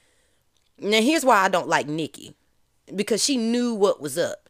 [0.79, 2.35] Now here's why I don't like Nikki.
[2.95, 4.49] Because she knew what was up.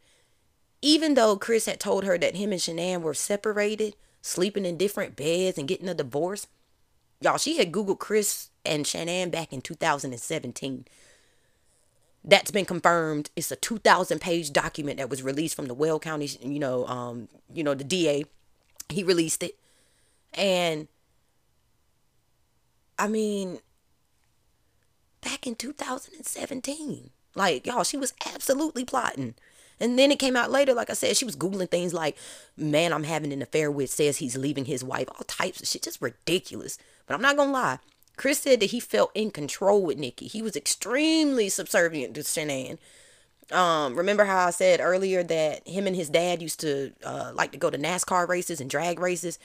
[0.83, 5.15] Even though Chris had told her that him and Shanann were separated, sleeping in different
[5.15, 6.45] beds and getting a divorce.
[7.21, 10.85] Y'all, she had Googled Chris and Shanann back in 2017.
[12.23, 13.29] That's been confirmed.
[13.35, 17.29] It's a 2,000 page document that was released from the Weld County, you know, um,
[17.53, 18.25] you know, the DA.
[18.89, 19.57] He released it.
[20.33, 20.87] And
[22.99, 23.59] I mean,
[25.21, 29.35] back in 2017, like, y'all, she was absolutely plotting.
[29.79, 32.17] And then it came out later, like I said, she was Googling things like,
[32.55, 35.83] man, I'm having an affair with says he's leaving his wife, all types of shit,
[35.83, 36.79] just ridiculous.
[37.07, 37.79] But I'm not gonna lie.
[38.17, 40.27] Chris said that he felt in control with Nikki.
[40.27, 42.77] He was extremely subservient to Shanann.
[43.51, 47.51] Um, remember how I said earlier that him and his dad used to uh, like
[47.53, 49.39] to go to NASCAR races and drag races?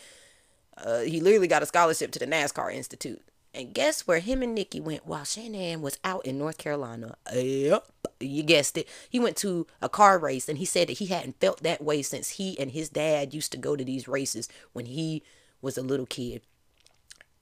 [0.77, 3.23] Uh, he literally got a scholarship to the NASCAR Institute.
[3.55, 7.17] And guess where him and Nikki went while Shanann was out in North Carolina?
[7.33, 7.87] Yep,
[8.19, 8.89] you guessed it.
[9.11, 12.01] He went to a car race and he said that he hadn't felt that way
[12.01, 15.23] since he and his dad used to go to these races when he
[15.61, 16.41] was a little kid.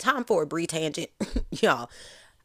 [0.01, 1.11] Time for a brief tangent.
[1.51, 1.89] Y'all,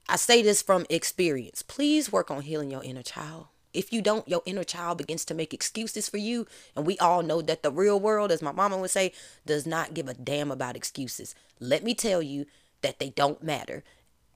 [0.08, 1.64] I say this from experience.
[1.64, 3.48] Please work on healing your inner child.
[3.74, 6.46] If you don't, your inner child begins to make excuses for you.
[6.76, 9.12] And we all know that the real world, as my mama would say,
[9.46, 11.34] does not give a damn about excuses.
[11.60, 12.46] Let me tell you,
[12.86, 13.84] that they don't matter.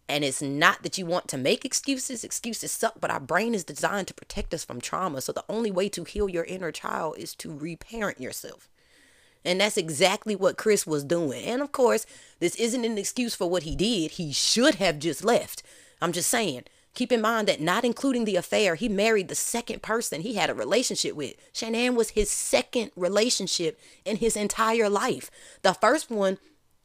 [0.07, 2.23] And it's not that you want to make excuses.
[2.23, 5.21] Excuses suck, but our brain is designed to protect us from trauma.
[5.21, 8.67] So the only way to heal your inner child is to reparent yourself.
[9.45, 11.43] And that's exactly what Chris was doing.
[11.45, 12.05] And of course,
[12.39, 14.11] this isn't an excuse for what he did.
[14.11, 15.63] He should have just left.
[16.01, 16.63] I'm just saying.
[16.95, 20.49] Keep in mind that not including the affair, he married the second person he had
[20.49, 21.35] a relationship with.
[21.53, 25.29] Shanann was his second relationship in his entire life.
[25.61, 26.39] The first one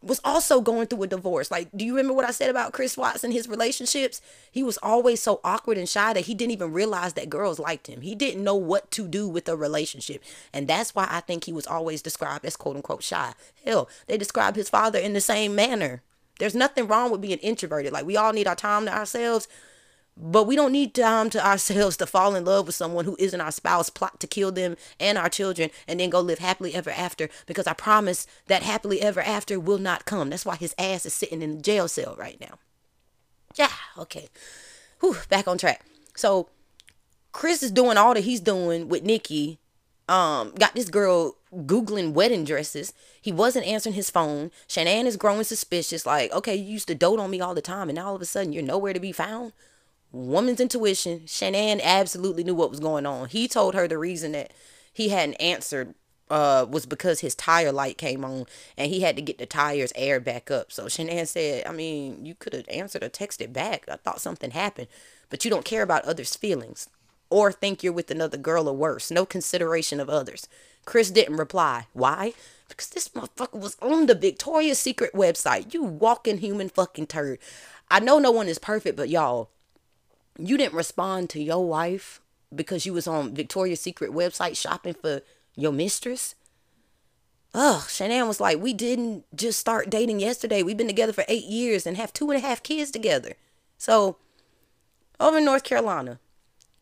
[0.06, 1.50] was also going through a divorce.
[1.50, 4.20] Like, do you remember what I said about Chris Watts and his relationships?
[4.50, 7.86] He was always so awkward and shy that he didn't even realize that girls liked
[7.86, 8.02] him.
[8.02, 10.22] He didn't know what to do with a relationship.
[10.52, 13.34] And that's why I think he was always described as quote unquote shy.
[13.64, 16.02] Hell, they describe his father in the same manner.
[16.38, 17.92] There's nothing wrong with being introverted.
[17.92, 19.48] Like, we all need our time to ourselves.
[20.16, 23.40] But we don't need time to ourselves to fall in love with someone who isn't
[23.40, 26.90] our spouse, plot to kill them and our children, and then go live happily ever
[26.90, 27.28] after.
[27.46, 30.30] Because I promise that happily ever after will not come.
[30.30, 32.58] That's why his ass is sitting in the jail cell right now.
[33.56, 34.28] Yeah, okay.
[35.00, 35.84] Whew, back on track.
[36.14, 36.48] So
[37.32, 39.58] Chris is doing all that he's doing with Nikki.
[40.08, 42.92] Um, got this girl googling wedding dresses.
[43.20, 44.52] He wasn't answering his phone.
[44.68, 46.06] Shanann is growing suspicious.
[46.06, 48.22] Like, okay, you used to dote on me all the time, and now all of
[48.22, 49.52] a sudden you're nowhere to be found
[50.14, 51.20] woman's intuition.
[51.20, 53.28] Shanann absolutely knew what was going on.
[53.28, 54.52] He told her the reason that
[54.92, 55.94] he hadn't answered
[56.30, 58.46] uh, was because his tire light came on
[58.78, 60.72] and he had to get the tires aired back up.
[60.72, 63.84] So Shanann said, I mean, you could have answered or texted back.
[63.88, 64.88] I thought something happened,
[65.30, 66.88] but you don't care about others' feelings
[67.30, 69.10] or think you're with another girl or worse.
[69.10, 70.48] No consideration of others.
[70.84, 71.86] Chris didn't reply.
[71.92, 72.34] Why?
[72.68, 75.74] Because this motherfucker was on the Victoria's Secret website.
[75.74, 77.38] You walking human fucking turd.
[77.90, 79.50] I know no one is perfect, but y'all,
[80.38, 82.20] you didn't respond to your wife
[82.54, 85.22] because you was on Victoria's Secret website shopping for
[85.56, 86.34] your mistress.
[87.52, 90.62] Ugh, Shanann was like, we didn't just start dating yesterday.
[90.62, 93.34] We've been together for eight years and have two and a half kids together.
[93.78, 94.16] So,
[95.20, 96.18] over in North Carolina,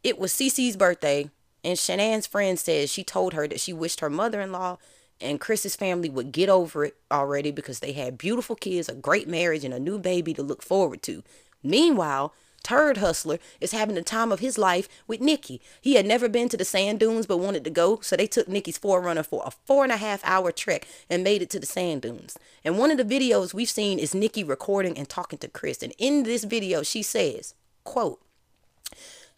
[0.03, 1.31] it was Cece's birthday,
[1.63, 4.79] and Shanann's friend says she told her that she wished her mother-in-law
[5.23, 9.29] and Chris's family would get over it already because they had beautiful kids, a great
[9.29, 11.23] marriage, and a new baby to look forward to.
[11.63, 15.61] Meanwhile, turd hustler is having the time of his life with Nikki.
[15.81, 18.49] He had never been to the sand dunes but wanted to go, so they took
[18.49, 21.67] Nikki's 4Runner for a four and a half hour trek and made it to the
[21.67, 22.39] sand dunes.
[22.65, 25.83] And one of the videos we've seen is Nikki recording and talking to Chris.
[25.83, 28.21] And in this video, she says, quote,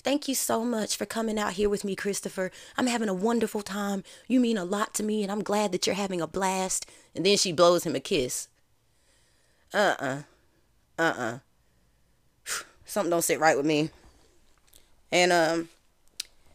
[0.02, 2.50] Thank you so much for coming out here with me, Christopher.
[2.76, 4.04] I'm having a wonderful time.
[4.28, 6.84] You mean a lot to me, and I'm glad that you're having a blast.
[7.14, 8.48] And then she blows him a kiss.
[9.72, 10.24] Uh-uh.
[10.98, 11.38] Uh-uh
[12.94, 13.90] something don't sit right with me.
[15.12, 15.68] And um,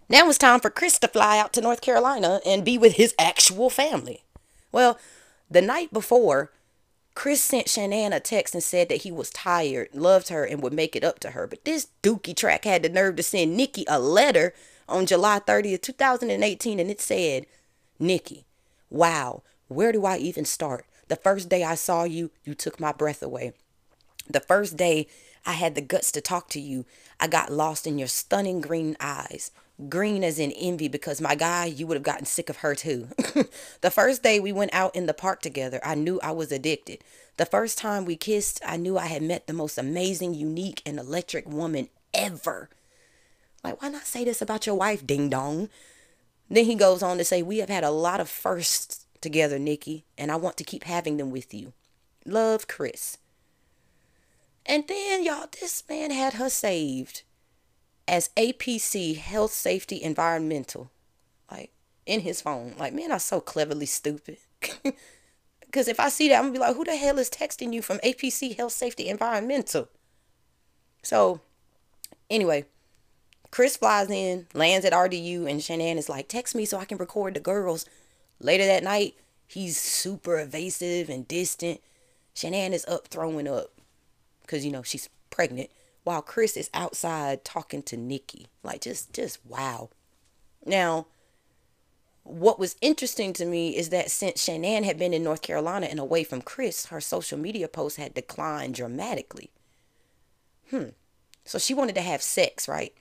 [0.10, 3.13] now it's time for Chris to fly out to North Carolina and be with his
[3.19, 4.23] actual family.
[4.71, 4.97] Well,
[5.52, 6.52] the night before,
[7.13, 10.73] Chris sent Shanann a text and said that he was tired, loved her, and would
[10.73, 11.47] make it up to her.
[11.47, 14.54] But this dookie track had the nerve to send Nikki a letter
[14.88, 17.45] on July 30th, 2018, and it said,
[17.99, 18.45] Nikki,
[18.89, 20.86] wow, where do I even start?
[21.10, 23.54] The first day I saw you, you took my breath away.
[24.30, 25.08] The first day
[25.50, 26.86] I had the guts to talk to you.
[27.20, 29.50] I got lost in your stunning green eyes.
[29.90, 33.08] Green as in envy because my guy, you would have gotten sick of her too.
[33.82, 37.04] the first day we went out in the park together, I knew I was addicted.
[37.38, 41.00] The first time we kissed, I knew I had met the most amazing, unique, and
[41.00, 42.70] electric woman ever.
[43.64, 45.70] Like, why not say this about your wife, ding dong?
[46.48, 50.06] Then he goes on to say, We have had a lot of firsts together, Nikki,
[50.16, 51.74] and I want to keep having them with you.
[52.24, 53.18] Love, Chris.
[54.69, 57.23] And then, y'all, this man had her saved
[58.08, 60.91] as APC, Health, Safety, Environmental,
[61.51, 61.71] like
[62.05, 62.75] in his phone.
[62.77, 64.38] Like, men are so cleverly stupid.
[65.65, 67.84] Because if I see that, I'm to be like, who the hell is texting you
[67.84, 69.88] from APC, Health, Safety, Environmental?
[71.03, 71.41] So,
[72.27, 72.65] anyway,
[73.51, 76.97] Chris flies in, lands at RDU, and Shanann is like, text me so I can
[76.97, 77.86] record the girls.
[78.39, 79.13] Later that night,
[79.45, 81.82] he's super evasive and distant.
[82.36, 83.79] Shanann is up throwing up
[84.50, 85.70] because you know she's pregnant
[86.04, 88.48] while Chris is outside talking to Nikki.
[88.64, 89.90] Like just just wow.
[90.66, 91.06] Now,
[92.24, 96.00] what was interesting to me is that since Shanann had been in North Carolina and
[96.00, 99.52] away from Chris, her social media posts had declined dramatically.
[100.72, 100.90] Hmm.
[101.46, 102.94] So she wanted to have sex, right?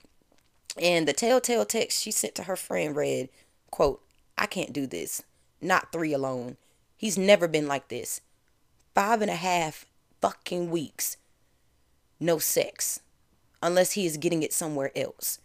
[0.81, 3.31] And the telltale text she sent to her friend read,
[3.71, 4.03] quote,
[4.37, 5.23] I can't do this.
[5.61, 6.57] Not three alone.
[6.97, 8.21] He's never been like this.
[8.95, 9.87] Five and a half
[10.21, 11.17] fucking weeks
[12.21, 13.01] no sex
[13.63, 15.39] unless he is getting it somewhere else.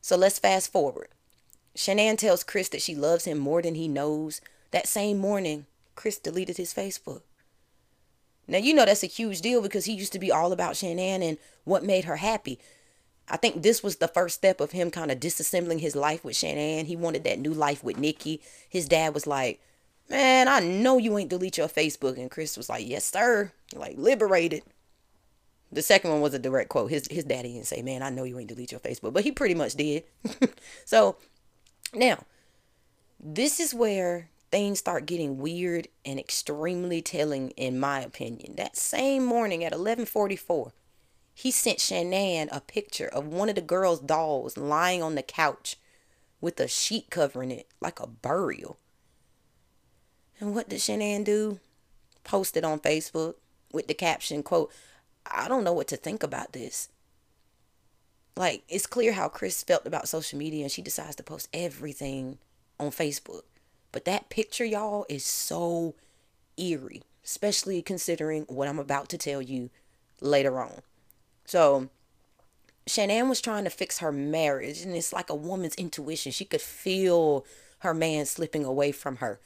[0.00, 1.08] So let's fast forward.
[1.76, 4.40] Shanann tells Chris that she loves him more than he knows.
[4.70, 7.22] That same morning, Chris deleted his Facebook.
[8.48, 11.22] Now, you know that's a huge deal because he used to be all about Shanann
[11.22, 12.58] and what made her happy.
[13.28, 16.34] I think this was the first step of him kind of disassembling his life with
[16.34, 16.86] Shanann.
[16.86, 18.40] He wanted that new life with Nikki.
[18.68, 19.60] His dad was like,
[20.08, 22.18] Man, I know you ain't delete your Facebook.
[22.18, 23.52] And Chris was like, Yes, sir.
[23.72, 24.64] Like, liberated.
[25.72, 26.90] The second one was a direct quote.
[26.90, 29.32] His his daddy didn't say, "Man, I know you ain't delete your Facebook," but he
[29.32, 30.04] pretty much did.
[30.84, 31.16] so
[31.94, 32.24] now,
[33.18, 38.56] this is where things start getting weird and extremely telling, in my opinion.
[38.56, 40.72] That same morning at 11:44,
[41.34, 45.76] he sent Shanann a picture of one of the girl's dolls lying on the couch
[46.40, 48.78] with a sheet covering it like a burial.
[50.40, 51.60] And what did Shanann do?
[52.24, 53.34] Posted it on Facebook
[53.72, 54.72] with the caption, quote,
[55.30, 56.88] I don't know what to think about this.
[58.36, 62.38] like it's clear how Chris felt about social media and she decides to post everything
[62.78, 63.42] on Facebook.
[63.92, 65.94] But that picture, y'all, is so
[66.56, 69.70] eerie, especially considering what I'm about to tell you
[70.20, 70.82] later on.
[71.44, 71.88] So,
[72.86, 76.32] Shanann was trying to fix her marriage, and it's like a woman's intuition.
[76.32, 77.44] She could feel
[77.80, 79.40] her man slipping away from her.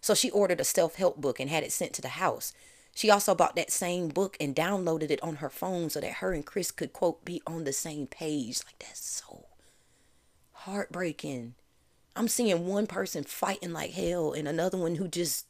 [0.00, 2.54] So, she ordered a self help book and had it sent to the house.
[2.94, 6.32] She also bought that same book and downloaded it on her phone so that her
[6.32, 8.60] and Chris could, quote, be on the same page.
[8.66, 9.46] Like, that's so
[10.52, 11.54] heartbreaking.
[12.16, 15.46] I'm seeing one person fighting like hell and another one who just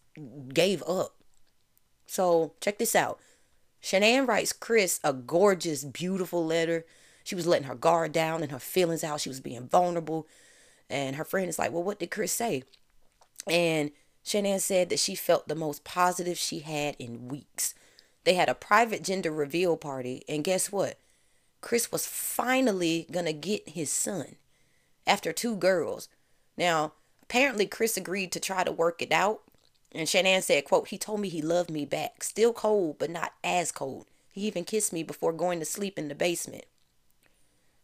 [0.53, 1.17] gave up.
[2.07, 3.19] So, check this out.
[3.83, 6.85] Shanann writes Chris a gorgeous, beautiful letter.
[7.25, 9.21] She was letting her guard down and her feelings out.
[9.21, 10.27] She was being vulnerable.
[10.89, 12.65] And her friend is like, Well, what did Chris say?
[13.47, 13.93] And
[14.25, 17.75] Shanann said that she felt the most positive she had in weeks.
[18.25, 20.99] They had a private gender reveal party, and guess what?
[21.61, 24.37] Chris was finally gonna get his son
[25.07, 26.09] after two girls.
[26.57, 29.43] Now, apparently Chris agreed to try to work it out.
[29.93, 32.23] And Shanann said, quote, he told me he loved me back.
[32.23, 34.07] Still cold, but not as cold.
[34.33, 36.65] He even kissed me before going to sleep in the basement.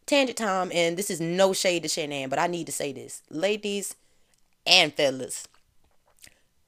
[0.06, 3.22] Tangent time, and this is no shade to Shanann, but I need to say this.
[3.28, 3.96] Ladies
[4.64, 5.48] and fellas,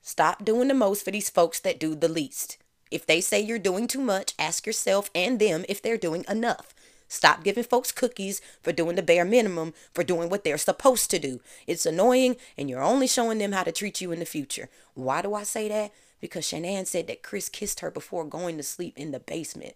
[0.09, 2.57] Stop doing the most for these folks that do the least.
[2.90, 6.75] If they say you're doing too much, ask yourself and them if they're doing enough.
[7.09, 11.18] Stop giving folks cookies for doing the bare minimum, for doing what they're supposed to
[11.18, 11.40] do.
[11.66, 14.71] It's annoying and you're only showing them how to treat you in the future.
[14.94, 15.92] Why do I say that?
[16.23, 19.75] Because Shanann said that Chris kissed her before going to sleep in the basement.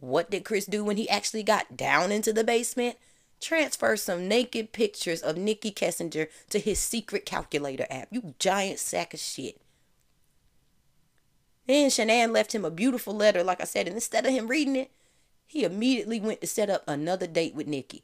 [0.00, 2.96] What did Chris do when he actually got down into the basement?
[3.40, 8.08] Transfer some naked pictures of Nikki Kessinger to his secret calculator app.
[8.10, 9.60] You giant sack of shit.
[11.68, 14.74] Then Shanann left him a beautiful letter, like I said, and instead of him reading
[14.74, 14.90] it,
[15.46, 18.02] he immediately went to set up another date with Nikki.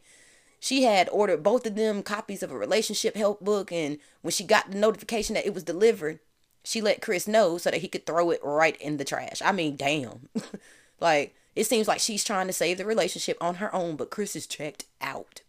[0.61, 4.45] She had ordered both of them copies of a relationship help book, and when she
[4.45, 6.21] got the notification that it was delivered,
[6.63, 9.41] she let Chris know so that he could throw it right in the trash.
[9.43, 10.29] I mean, damn.
[11.01, 14.37] like, it seems like she's trying to save the relationship on her own, but Chris
[14.37, 15.41] is checked out.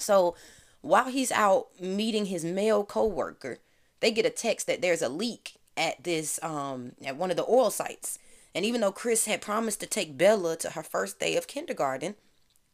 [0.00, 0.34] So,
[0.80, 3.58] while he's out meeting his male coworker,
[4.00, 7.46] they get a text that there's a leak at this um at one of the
[7.48, 8.18] oil sites.
[8.54, 12.16] And even though Chris had promised to take Bella to her first day of kindergarten,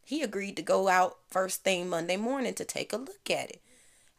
[0.03, 3.61] he agreed to go out first thing Monday morning to take a look at it.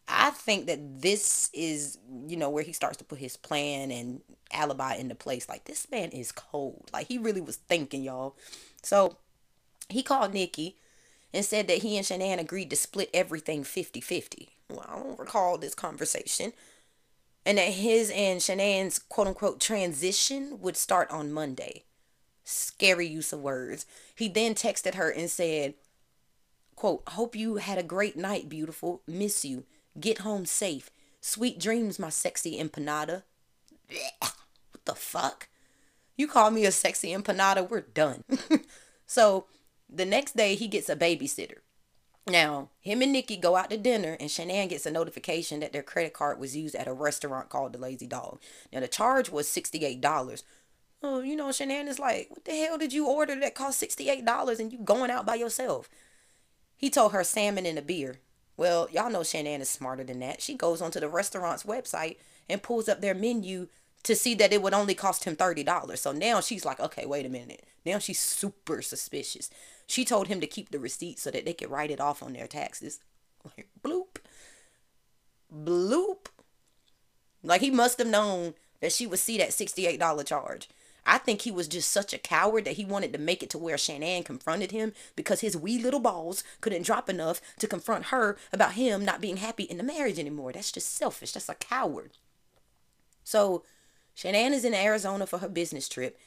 [0.06, 4.22] I think that this is, you know, where he starts to put his plan and
[4.52, 5.48] alibi into place.
[5.48, 6.88] Like, this man is cold.
[6.94, 8.34] Like, he really was thinking, y'all.
[8.82, 9.18] So,
[9.90, 10.76] he called Nikki
[11.34, 14.48] and said that he and Shanann agreed to split everything 50 50.
[14.70, 16.52] Well, I don't recall this conversation
[17.48, 21.84] and that his and Shanann's quote unquote transition would start on Monday.
[22.44, 23.86] Scary use of words.
[24.14, 25.72] He then texted her and said,
[26.76, 29.00] quote, Hope you had a great night, beautiful.
[29.06, 29.64] Miss you.
[29.98, 30.90] Get home safe.
[31.22, 33.22] Sweet dreams, my sexy empanada.
[34.20, 35.48] What the fuck?
[36.18, 38.24] You call me a sexy empanada, we're done.
[39.06, 39.46] so
[39.88, 41.60] the next day he gets a babysitter.
[42.28, 45.82] Now, him and Nikki go out to dinner, and Shanann gets a notification that their
[45.82, 48.38] credit card was used at a restaurant called the Lazy Dog.
[48.72, 50.42] Now, the charge was $68.
[51.02, 54.58] Oh, you know, Shanann is like, what the hell did you order that cost $68
[54.58, 55.88] and you going out by yourself?
[56.76, 58.16] He told her salmon and a beer.
[58.56, 60.42] Well, y'all know Shanann is smarter than that.
[60.42, 62.16] She goes onto the restaurant's website
[62.48, 63.68] and pulls up their menu
[64.02, 65.96] to see that it would only cost him $30.
[65.98, 67.64] So now she's like, okay, wait a minute.
[67.86, 69.50] Now she's super suspicious.
[69.88, 72.34] She told him to keep the receipt so that they could write it off on
[72.34, 73.00] their taxes.
[73.42, 74.18] Like, bloop.
[75.52, 76.26] Bloop.
[77.42, 80.68] Like he must have known that she would see that $68 charge.
[81.06, 83.58] I think he was just such a coward that he wanted to make it to
[83.58, 88.36] where Shanann confronted him because his wee little balls couldn't drop enough to confront her
[88.52, 90.52] about him not being happy in the marriage anymore.
[90.52, 91.32] That's just selfish.
[91.32, 92.10] That's a coward.
[93.24, 93.64] So
[94.14, 96.18] Shanann is in Arizona for her business trip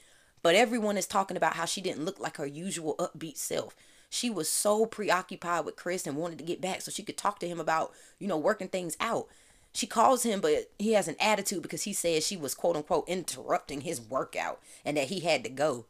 [0.44, 3.76] but everyone is talking about how she didn't look like her usual upbeat self.
[4.10, 7.40] She was so preoccupied with Chris and wanted to get back so she could talk
[7.40, 9.28] to him about, you know, working things out.
[9.74, 13.08] She calls him, but he has an attitude because he says she was quote unquote
[13.08, 15.86] interrupting his workout and that he had to go.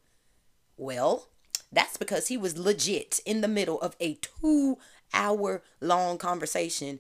[0.78, 1.30] Well,
[1.72, 4.78] that's because he was legit in the middle of a two
[5.14, 7.00] hour long conversation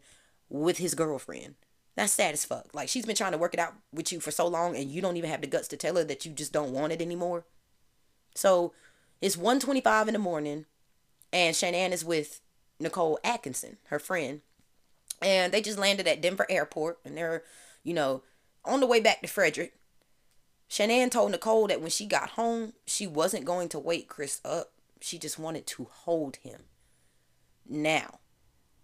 [0.49, 1.55] with his girlfriend.
[1.95, 2.67] That's sad as fuck.
[2.73, 5.01] Like she's been trying to work it out with you for so long and you
[5.01, 7.45] don't even have the guts to tell her that you just don't want it anymore.
[8.35, 8.73] So
[9.21, 10.65] it's 125 in the morning
[11.33, 12.41] and Shanann is with
[12.79, 14.41] Nicole Atkinson, her friend.
[15.21, 17.43] And they just landed at Denver airport and they're,
[17.83, 18.23] you know,
[18.65, 19.75] on the way back to Frederick.
[20.69, 24.71] Shanann told Nicole that when she got home, she wasn't going to wake Chris up.
[25.01, 26.61] She just wanted to hold him.
[27.67, 28.19] Now,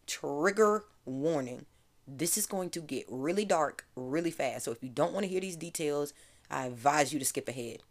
[0.06, 1.66] trigger warning.
[2.08, 4.66] This is going to get really dark really fast.
[4.66, 6.14] So if you don't want to hear these details,
[6.50, 7.84] I advise you to skip ahead.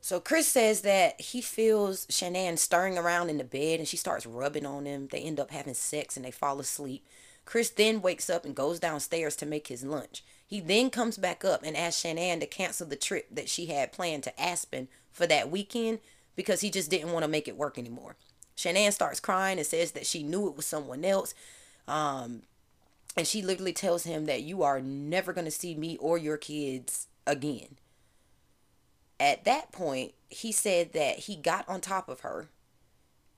[0.00, 4.24] So Chris says that he feels Shanann stirring around in the bed and she starts
[4.24, 5.08] rubbing on him.
[5.10, 7.06] They end up having sex and they fall asleep.
[7.44, 10.24] Chris then wakes up and goes downstairs to make his lunch.
[10.46, 13.92] He then comes back up and asks Shanann to cancel the trip that she had
[13.92, 15.98] planned to Aspen for that weekend
[16.34, 18.16] because he just didn't want to make it work anymore.
[18.56, 21.34] Shanann starts crying and says that she knew it was someone else.
[21.90, 22.42] Um,
[23.16, 26.36] and she literally tells him that you are never going to see me or your
[26.36, 27.76] kids again.
[29.18, 32.48] At that point, he said that he got on top of her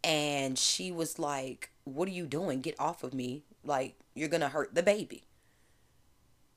[0.04, 2.60] and she was like, What are you doing?
[2.60, 3.42] Get off of me.
[3.64, 5.24] Like, you're going to hurt the baby.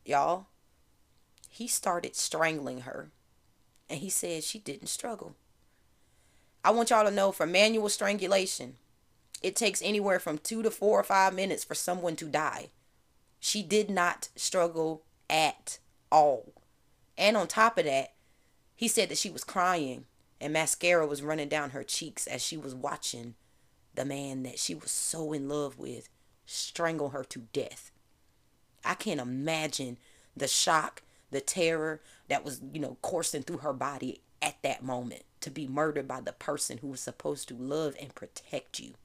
[0.04, 0.48] Y'all,
[1.50, 3.10] he started strangling her
[3.90, 5.36] and he said she didn't struggle.
[6.64, 8.76] I want y'all to know for manual strangulation,
[9.46, 12.70] it takes anywhere from two to four or five minutes for someone to die.
[13.40, 15.78] She did not struggle at
[16.12, 16.52] all.
[17.16, 18.14] And on top of that,
[18.76, 20.06] he said that she was crying
[20.42, 23.36] and mascara was running down her cheeks as she was watching
[23.94, 26.10] the man that she was so in love with
[26.48, 27.92] strangle her to death.
[28.84, 30.00] I can't imagine
[30.36, 35.22] the shock, the terror that was, you know, coursing through her body at that moment
[35.42, 38.96] to be murdered by the person who was supposed to love and protect you.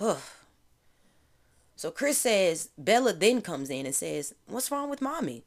[1.76, 5.44] so Chris says, Bella then comes in and says, What's wrong with mommy?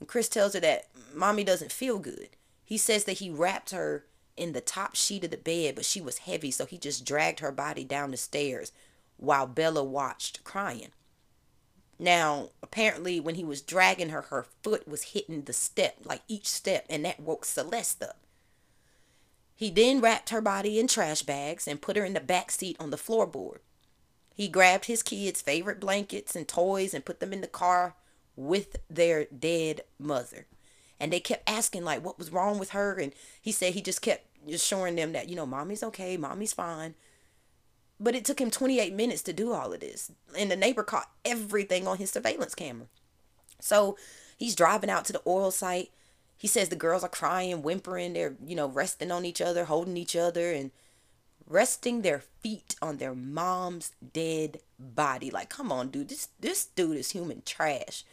[0.00, 2.30] And Chris tells her that mommy doesn't feel good.
[2.64, 4.04] He says that he wrapped her
[4.36, 7.40] in the top sheet of the bed, but she was heavy, so he just dragged
[7.40, 8.72] her body down the stairs
[9.18, 10.88] while Bella watched crying.
[11.98, 16.48] Now, apparently, when he was dragging her, her foot was hitting the step, like each
[16.48, 18.18] step, and that woke Celeste up.
[19.54, 22.76] He then wrapped her body in trash bags and put her in the back seat
[22.80, 23.58] on the floorboard.
[24.34, 27.94] He grabbed his kids' favorite blankets and toys and put them in the car
[28.36, 30.46] with their dead mother.
[30.98, 32.94] And they kept asking, like, what was wrong with her?
[32.94, 36.94] And he said he just kept assuring them that, you know, mommy's okay, mommy's fine.
[38.00, 40.10] But it took him 28 minutes to do all of this.
[40.36, 42.86] And the neighbor caught everything on his surveillance camera.
[43.60, 43.96] So
[44.36, 45.90] he's driving out to the oil site.
[46.36, 48.14] He says the girls are crying, whimpering.
[48.14, 50.72] They're, you know, resting on each other, holding each other, and
[51.46, 55.30] resting their feet on their mom's dead body.
[55.30, 56.08] Like, come on, dude.
[56.08, 58.04] This this dude is human trash.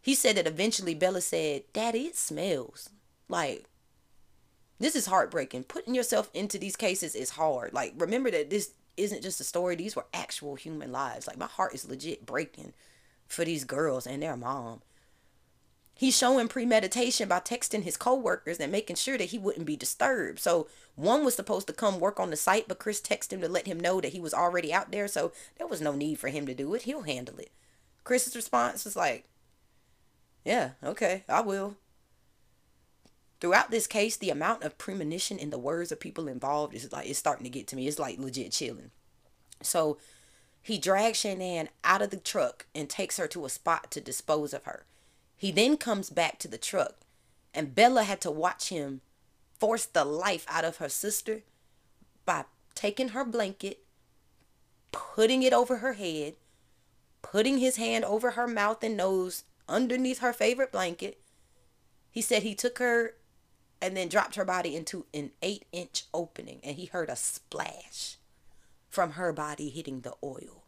[0.00, 2.90] He said that eventually Bella said, Daddy, it smells.
[3.28, 3.64] Like,
[4.78, 5.64] this is heartbreaking.
[5.64, 7.72] Putting yourself into these cases is hard.
[7.72, 9.76] Like, remember that this isn't just a story.
[9.76, 11.26] These were actual human lives.
[11.26, 12.72] Like my heart is legit breaking
[13.26, 14.82] for these girls and their mom.
[15.96, 20.40] He's showing premeditation by texting his coworkers and making sure that he wouldn't be disturbed.
[20.40, 20.66] So
[20.96, 23.66] one was supposed to come work on the site, but Chris texted him to let
[23.66, 26.46] him know that he was already out there, so there was no need for him
[26.46, 26.82] to do it.
[26.82, 27.50] He'll handle it.
[28.02, 29.24] Chris's response was like,
[30.44, 31.76] Yeah, okay, I will.
[33.40, 37.08] Throughout this case, the amount of premonition in the words of people involved is like
[37.08, 37.86] it's starting to get to me.
[37.86, 38.90] It's like legit chilling.
[39.62, 39.98] So
[40.62, 44.54] he drags Shanann out of the truck and takes her to a spot to dispose
[44.54, 44.86] of her.
[45.36, 46.96] He then comes back to the truck,
[47.52, 49.00] and Bella had to watch him
[49.58, 51.42] force the life out of her sister
[52.24, 53.84] by taking her blanket,
[54.92, 56.34] putting it over her head,
[57.22, 61.20] putting his hand over her mouth and nose underneath her favorite blanket.
[62.10, 63.14] He said he took her
[63.80, 68.16] and then dropped her body into an eight inch opening, and he heard a splash
[68.88, 70.64] from her body hitting the oil.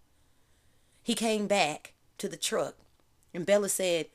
[1.02, 2.74] He came back to the truck,
[3.32, 4.06] and Bella said,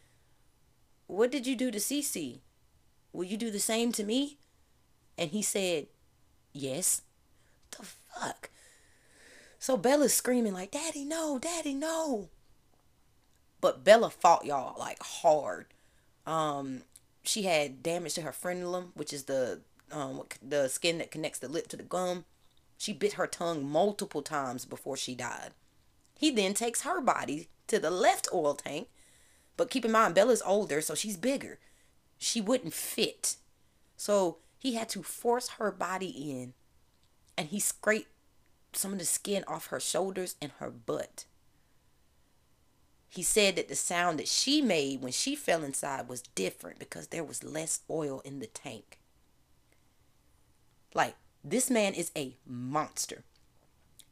[1.12, 2.40] What did you do to Cece?
[3.12, 4.38] Will you do the same to me?
[5.18, 5.88] And he said,
[6.54, 7.02] Yes.
[7.72, 8.50] The fuck?
[9.60, 12.30] So Bella's screaming like, Daddy, no, Daddy, no.
[13.60, 15.66] But Bella fought y'all like hard.
[16.26, 16.84] Um,
[17.24, 19.60] she had damage to her frenulum, which is the
[19.92, 22.24] um, the skin that connects the lip to the gum.
[22.78, 25.52] She bit her tongue multiple times before she died.
[26.18, 28.88] He then takes her body to the left oil tank,
[29.62, 31.60] but keep in mind Bella's older, so she's bigger.
[32.18, 33.36] She wouldn't fit.
[33.96, 36.54] So he had to force her body in,
[37.38, 38.10] and he scraped
[38.74, 41.26] some of the skin off her shoulders and her butt.
[43.08, 47.10] He said that the sound that she made when she fell inside was different because
[47.10, 48.98] there was less oil in the tank.
[50.96, 53.26] Like, this man is a monster.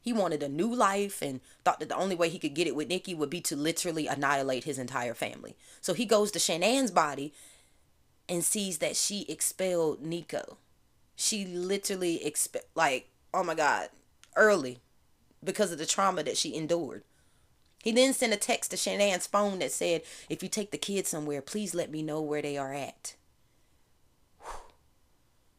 [0.10, 2.76] He wanted a new life and thought that the only way he could get it
[2.76, 5.56] with Nikki would be to literally annihilate his entire family.
[5.82, 7.32] So he goes to Shanann's body
[8.28, 10.58] and sees that she expelled Nico.
[11.16, 13.90] She literally expe- like oh my God,
[14.36, 14.80] early
[15.44, 17.04] because of the trauma that she endured.
[17.84, 21.10] He then sent a text to Shanann's phone that said, If you take the kids
[21.10, 23.14] somewhere, please let me know where they are at.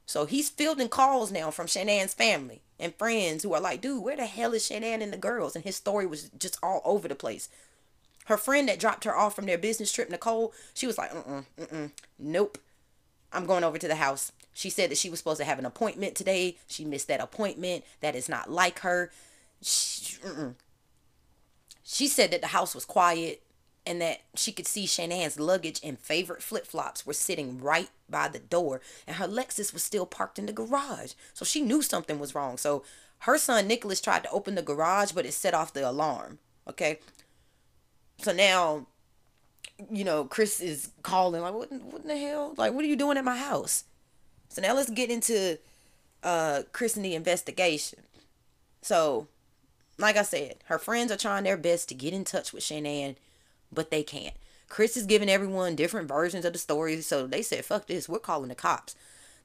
[0.06, 4.16] So he's fielding calls now from Shanann's family and friends who are like, dude, where
[4.16, 5.54] the hell is Shanann and the girls?
[5.54, 7.48] And his story was just all over the place.
[8.26, 11.44] Her friend that dropped her off from their business trip, Nicole, she was like, mm-mm,
[11.58, 12.58] mm-mm, nope.
[13.32, 14.32] I'm going over to the house.
[14.52, 16.56] She said that she was supposed to have an appointment today.
[16.66, 17.84] She missed that appointment.
[18.00, 19.10] That is not like her.
[19.62, 20.16] She,
[21.84, 23.42] she said that the house was quiet
[23.86, 28.28] and that she could see Shanann's luggage and favorite flip flops were sitting right by
[28.28, 31.12] the door, and her Lexus was still parked in the garage.
[31.34, 32.56] So she knew something was wrong.
[32.56, 32.84] So
[33.20, 36.38] her son Nicholas tried to open the garage, but it set off the alarm.
[36.68, 36.98] Okay.
[38.18, 38.86] So now,
[39.90, 42.54] you know, Chris is calling, like, what, what the hell?
[42.56, 43.84] Like, what are you doing at my house?
[44.48, 45.58] So now let's get into
[46.22, 48.00] uh Chris and the investigation.
[48.82, 49.26] So,
[49.98, 53.16] like I said, her friends are trying their best to get in touch with Shanann
[53.72, 54.34] but they can't.
[54.68, 58.18] Chris is giving everyone different versions of the story, so they said, fuck this, we're
[58.18, 58.94] calling the cops.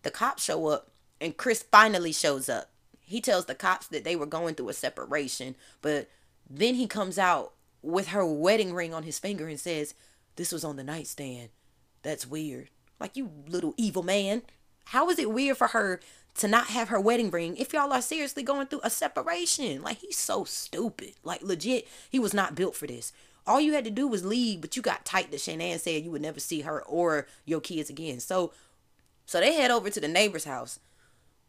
[0.03, 2.69] The cops show up, and Chris finally shows up.
[3.01, 6.09] He tells the cops that they were going through a separation, but
[6.49, 9.93] then he comes out with her wedding ring on his finger and says,
[10.35, 11.49] This was on the nightstand.
[12.03, 12.69] That's weird.
[12.99, 14.43] Like, you little evil man.
[14.85, 15.99] How is it weird for her
[16.35, 19.81] to not have her wedding ring if y'all are seriously going through a separation?
[19.81, 21.13] Like, he's so stupid.
[21.23, 23.11] Like, legit, he was not built for this.
[23.47, 26.11] All you had to do was leave, but you got tight that Shanann said you
[26.11, 28.19] would never see her or your kids again.
[28.19, 28.51] So
[29.25, 30.79] so they head over to the neighbor's house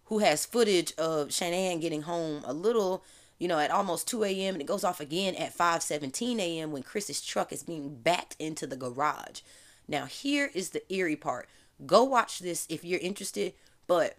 [0.07, 3.05] who has footage of Shanann getting home a little,
[3.39, 4.55] you know, at almost 2 a.m.
[4.55, 6.73] and it goes off again at 5:17 a.m.
[6.73, 9.41] when Chris's truck is being backed into the garage.
[9.89, 11.49] Now here is the eerie part.
[11.85, 13.53] Go watch this if you're interested,
[13.87, 14.17] but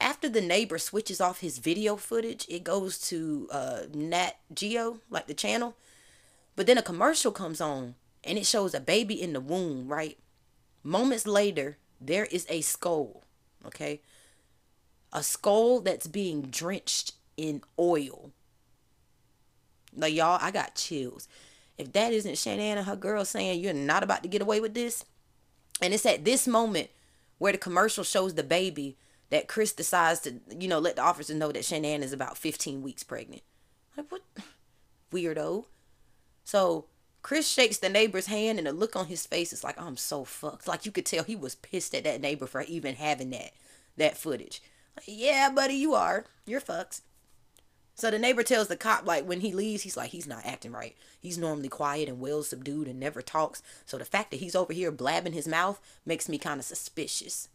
[0.00, 5.28] after the neighbor switches off his video footage, it goes to uh, Nat Geo, like
[5.28, 5.76] the channel,
[6.56, 7.94] but then a commercial comes on
[8.24, 10.18] and it shows a baby in the womb, right?
[10.82, 13.22] Moments later, there is a skull,
[13.66, 14.00] okay?
[15.12, 18.30] A skull that's being drenched in oil.
[19.94, 21.28] Like, y'all, I got chills.
[21.78, 24.74] If that isn't Shanann and her girl saying you're not about to get away with
[24.74, 25.04] this,
[25.80, 26.90] and it's at this moment
[27.38, 28.96] where the commercial shows the baby
[29.30, 32.82] that Chris decides to, you know, let the officer know that Shanann is about 15
[32.82, 33.42] weeks pregnant.
[33.96, 34.22] Like, what?
[35.12, 35.64] Weirdo.
[36.44, 36.86] So
[37.22, 40.24] Chris shakes the neighbor's hand and the look on his face is like, I'm so
[40.24, 40.68] fucked.
[40.68, 43.52] Like you could tell he was pissed at that neighbor for even having that
[43.96, 44.62] that footage.
[44.96, 46.24] Like, yeah, buddy, you are.
[46.46, 47.02] You're fucked.
[47.94, 50.72] So the neighbor tells the cop, like, when he leaves, he's like, he's not acting
[50.72, 50.96] right.
[51.20, 53.62] He's normally quiet and well subdued and never talks.
[53.84, 57.48] So the fact that he's over here blabbing his mouth makes me kind of suspicious.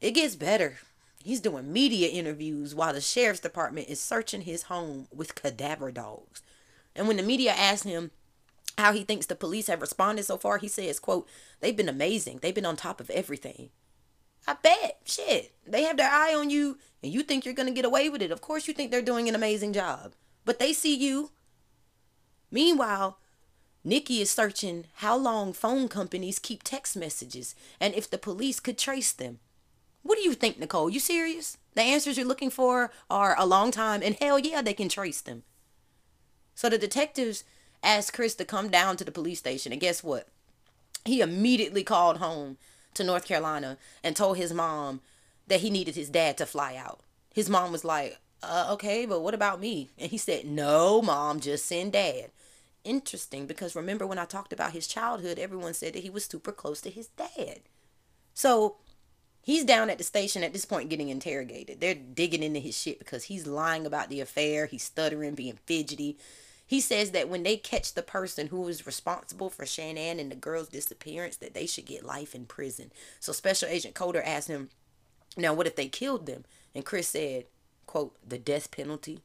[0.00, 0.78] It gets better.
[1.24, 6.42] He's doing media interviews while the sheriff's department is searching his home with cadaver dogs.
[6.96, 8.10] And when the media asked him
[8.78, 11.28] how he thinks the police have responded so far, he says, quote,
[11.60, 12.40] they've been amazing.
[12.42, 13.70] They've been on top of everything.
[14.46, 15.00] I bet.
[15.04, 15.54] Shit.
[15.66, 18.22] They have their eye on you and you think you're going to get away with
[18.22, 18.30] it.
[18.30, 20.14] Of course you think they're doing an amazing job.
[20.44, 21.30] But they see you.
[22.50, 23.18] Meanwhile,
[23.82, 28.78] Nikki is searching how long phone companies keep text messages and if the police could
[28.78, 29.40] trace them.
[30.02, 30.90] What do you think, Nicole?
[30.90, 31.58] You serious?
[31.74, 35.20] The answers you're looking for are a long time and hell yeah, they can trace
[35.20, 35.42] them.
[36.56, 37.44] So the detectives
[37.84, 39.70] asked Chris to come down to the police station.
[39.70, 40.26] And guess what?
[41.04, 42.56] He immediately called home
[42.94, 45.02] to North Carolina and told his mom
[45.46, 47.00] that he needed his dad to fly out.
[47.32, 49.90] His mom was like, uh, okay, but what about me?
[49.98, 52.30] And he said, no, mom, just send dad.
[52.84, 56.52] Interesting because remember when I talked about his childhood, everyone said that he was super
[56.52, 57.60] close to his dad.
[58.32, 58.76] So
[59.42, 61.80] he's down at the station at this point getting interrogated.
[61.80, 64.66] They're digging into his shit because he's lying about the affair.
[64.66, 66.16] He's stuttering, being fidgety.
[66.66, 70.36] He says that when they catch the person who is responsible for Shanann and the
[70.36, 72.90] girl's disappearance, that they should get life in prison.
[73.20, 74.70] So Special Agent Coder asked him,
[75.36, 76.44] now what if they killed them?
[76.74, 77.44] And Chris said,
[77.86, 79.20] quote, the death penalty.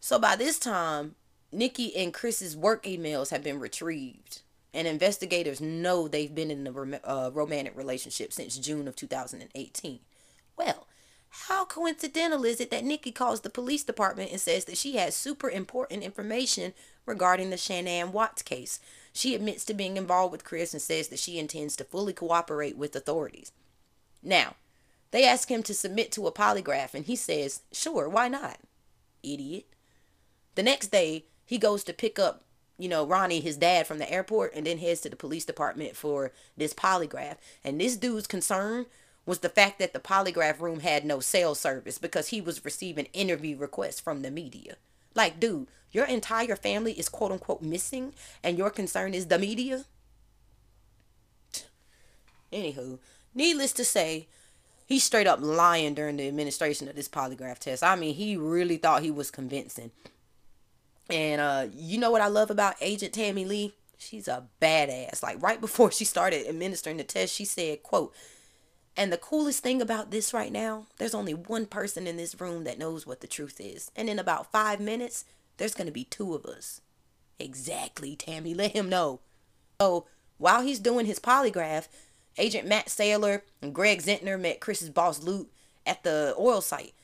[0.00, 1.14] So by this time,
[1.50, 4.42] Nikki and Chris's work emails have been retrieved.
[4.74, 10.00] And investigators know they've been in a uh, romantic relationship since June of 2018.
[10.56, 10.86] Well,
[11.46, 15.14] how coincidental is it that Nikki calls the police department and says that she has
[15.14, 16.74] super important information
[17.06, 18.80] regarding the Shanann Watts case?
[19.12, 22.76] She admits to being involved with Chris and says that she intends to fully cooperate
[22.76, 23.52] with authorities.
[24.22, 24.56] Now,
[25.10, 28.58] they ask him to submit to a polygraph and he says, sure, why not?
[29.22, 29.66] Idiot.
[30.54, 32.44] The next day, he goes to pick up,
[32.78, 35.96] you know, Ronnie, his dad, from the airport and then heads to the police department
[35.96, 37.36] for this polygraph.
[37.64, 38.86] And this dude's concern
[39.28, 43.04] was the fact that the polygraph room had no cell service because he was receiving
[43.12, 44.76] interview requests from the media.
[45.14, 49.84] Like, dude, your entire family is quote unquote missing and your concern is the media?
[52.50, 52.98] Anywho,
[53.34, 54.28] needless to say,
[54.86, 57.82] he's straight up lying during the administration of this polygraph test.
[57.82, 59.90] I mean, he really thought he was convincing.
[61.10, 63.74] And uh, you know what I love about Agent Tammy Lee?
[63.98, 65.22] She's a badass.
[65.22, 68.14] Like right before she started administering the test, she said, quote,
[68.98, 72.64] and the coolest thing about this right now, there's only one person in this room
[72.64, 73.92] that knows what the truth is.
[73.94, 75.24] And in about five minutes,
[75.56, 76.80] there's going to be two of us.
[77.38, 78.54] Exactly, Tammy.
[78.56, 79.20] Let him know.
[79.80, 81.86] So while he's doing his polygraph,
[82.38, 85.52] Agent Matt Saylor and Greg Zentner met Chris's boss Luke
[85.86, 86.94] at the oil site.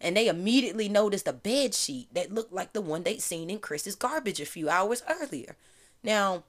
[0.00, 3.58] And they immediately noticed a bed sheet that looked like the one they'd seen in
[3.58, 5.56] Chris's garbage a few hours earlier.
[6.02, 6.44] Now,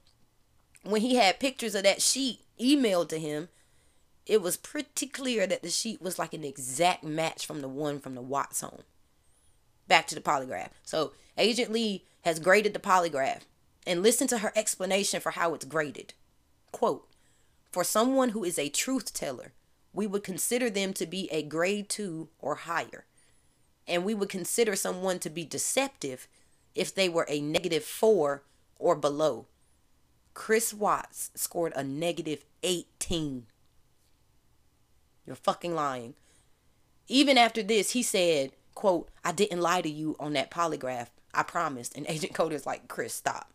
[0.83, 3.49] when he had pictures of that sheet emailed to him,
[4.25, 7.99] it was pretty clear that the sheet was like an exact match from the one
[7.99, 8.83] from the Watts home.
[9.87, 10.69] Back to the polygraph.
[10.83, 13.41] So, Agent Lee has graded the polygraph
[13.85, 16.13] and listen to her explanation for how it's graded.
[16.71, 17.07] Quote,
[17.71, 19.53] for someone who is a truth teller,
[19.93, 23.05] we would consider them to be a grade two or higher.
[23.87, 26.27] And we would consider someone to be deceptive
[26.73, 28.43] if they were a negative four
[28.79, 29.45] or below.
[30.33, 33.45] Chris Watts scored a negative 18.
[35.25, 36.15] You're fucking lying.
[37.07, 41.07] Even after this, he said, quote, I didn't lie to you on that polygraph.
[41.33, 41.95] I promised.
[41.95, 43.51] And Agent Coder's like, Chris, stop.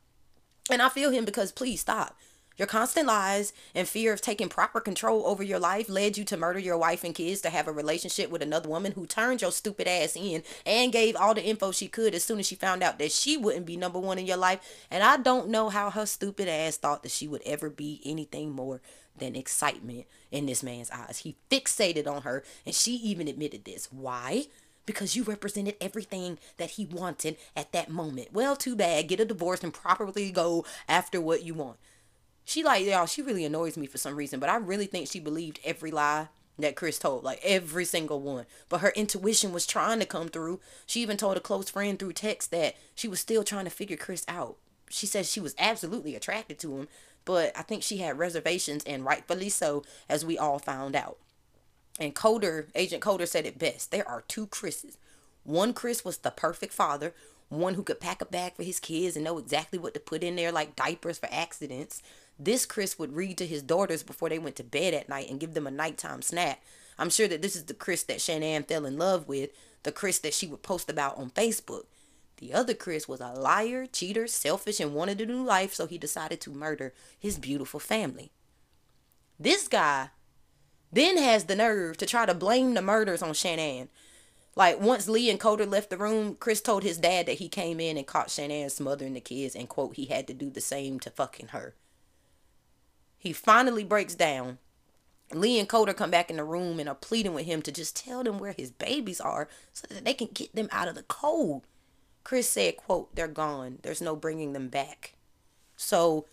[0.70, 2.16] And I feel him because please stop.
[2.60, 6.36] Your constant lies and fear of taking proper control over your life led you to
[6.36, 9.50] murder your wife and kids to have a relationship with another woman who turned your
[9.50, 12.82] stupid ass in and gave all the info she could as soon as she found
[12.82, 14.60] out that she wouldn't be number one in your life.
[14.90, 18.50] And I don't know how her stupid ass thought that she would ever be anything
[18.50, 18.82] more
[19.20, 21.18] than excitement in this man's eyes.
[21.18, 23.88] He fixated on her, and she even admitted this.
[23.92, 24.46] Why?
[24.86, 28.32] Because you represented everything that he wanted at that moment.
[28.32, 29.08] Well, too bad.
[29.08, 31.76] Get a divorce and properly go after what you want.
[32.44, 35.20] She like y'all, she really annoys me for some reason, but I really think she
[35.20, 38.46] believed every lie that Chris told, like every single one.
[38.68, 40.60] But her intuition was trying to come through.
[40.86, 43.96] She even told a close friend through text that she was still trying to figure
[43.96, 44.56] Chris out.
[44.88, 46.88] She says she was absolutely attracted to him,
[47.30, 51.16] but I think she had reservations and rightfully so, as we all found out.
[52.00, 53.92] And Coder, Agent Coder said it best.
[53.92, 54.98] There are two Chris's.
[55.44, 57.14] One Chris was the perfect father,
[57.48, 60.24] one who could pack a bag for his kids and know exactly what to put
[60.24, 62.02] in there, like diapers for accidents.
[62.36, 65.38] This Chris would read to his daughters before they went to bed at night and
[65.38, 66.64] give them a nighttime snack.
[66.98, 69.50] I'm sure that this is the Chris that Shanann fell in love with,
[69.84, 71.84] the Chris that she would post about on Facebook.
[72.40, 75.98] The other Chris was a liar, cheater, selfish, and wanted a new life, so he
[75.98, 78.32] decided to murder his beautiful family.
[79.38, 80.10] This guy
[80.92, 83.88] then has the nerve to try to blame the murders on Shanann.
[84.56, 87.78] Like once Lee and Coder left the room, Chris told his dad that he came
[87.78, 90.98] in and caught Shanann smothering the kids and quote he had to do the same
[91.00, 91.74] to fucking her.
[93.18, 94.58] He finally breaks down.
[95.32, 97.94] Lee and Coder come back in the room and are pleading with him to just
[97.94, 101.04] tell them where his babies are so that they can get them out of the
[101.04, 101.66] cold.
[102.24, 103.78] Chris said, quote, they're gone.
[103.82, 105.14] There's no bringing them back.
[105.76, 106.26] So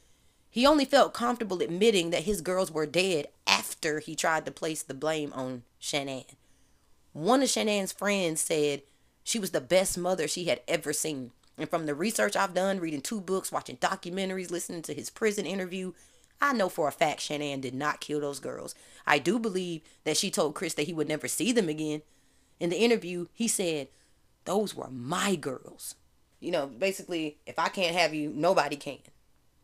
[0.50, 4.84] he only felt comfortable admitting that his girls were dead after he tried to place
[4.84, 6.26] the blame on Shanann.
[7.14, 8.82] One of Shanann's friends said
[9.24, 11.32] she was the best mother she had ever seen.
[11.58, 15.46] And from the research I've done, reading two books, watching documentaries, listening to his prison
[15.46, 15.94] interview,
[16.40, 18.76] I know for a fact Shanann did not kill those girls.
[19.08, 22.04] I do believe that she told Chris that he would never see them again.
[22.60, 23.88] In the interview, he said,
[24.48, 25.96] Those were my girls.
[26.40, 29.00] You know, basically, if I can't have you, nobody can.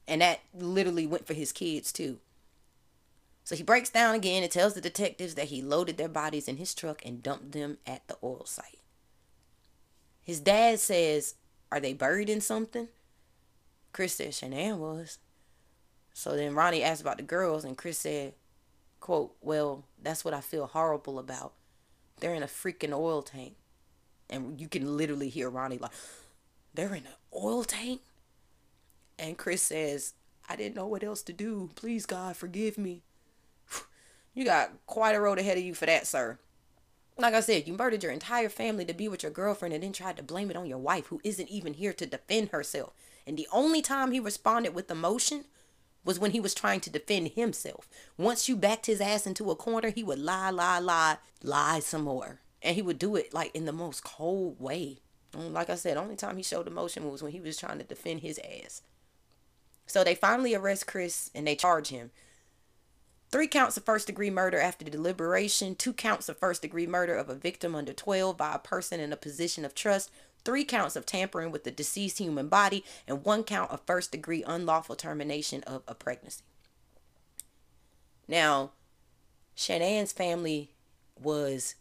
[0.07, 2.19] And that literally went for his kids too.
[3.45, 6.57] So he breaks down again and tells the detectives that he loaded their bodies in
[6.57, 8.79] his truck and dumped them at the oil site.
[10.21, 11.35] His dad says,
[11.71, 12.89] Are they buried in something?
[13.93, 15.19] Chris says Shanann was.
[16.13, 18.33] So then Ronnie asked about the girls, and Chris said,
[18.99, 21.53] quote, well, that's what I feel horrible about.
[22.19, 23.55] They're in a freaking oil tank.
[24.33, 25.91] And you can literally hear Ronnie like,
[26.73, 28.01] they're in an oil tank?
[29.19, 30.13] And Chris says,
[30.49, 31.69] I didn't know what else to do.
[31.75, 33.03] Please, God, forgive me.
[34.35, 36.39] You got quite a road ahead of you for that, sir.
[37.19, 39.93] Like I said, you murdered your entire family to be with your girlfriend and then
[39.93, 42.93] tried to blame it on your wife who isn't even here to defend herself.
[43.27, 45.45] And the only time he responded with emotion
[46.03, 47.87] was when he was trying to defend himself.
[48.17, 52.03] Once you backed his ass into a corner, he would lie, lie, lie, lie some
[52.03, 52.39] more.
[52.63, 54.99] And he would do it like in the most cold way.
[55.33, 57.83] And like I said, only time he showed emotion was when he was trying to
[57.83, 58.81] defend his ass.
[59.85, 62.11] So they finally arrest Chris and they charge him.
[63.31, 67.29] three counts of first degree murder after deliberation, two counts of first degree murder of
[67.29, 70.11] a victim under 12 by a person in a position of trust,
[70.45, 74.43] three counts of tampering with the deceased human body, and one count of first degree
[74.43, 76.43] unlawful termination of a pregnancy.
[78.27, 78.71] Now,
[79.57, 80.69] Shanann's family
[81.19, 81.73] was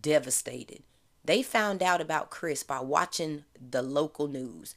[0.00, 0.82] devastated.
[1.24, 4.74] They found out about Chris by watching the local news.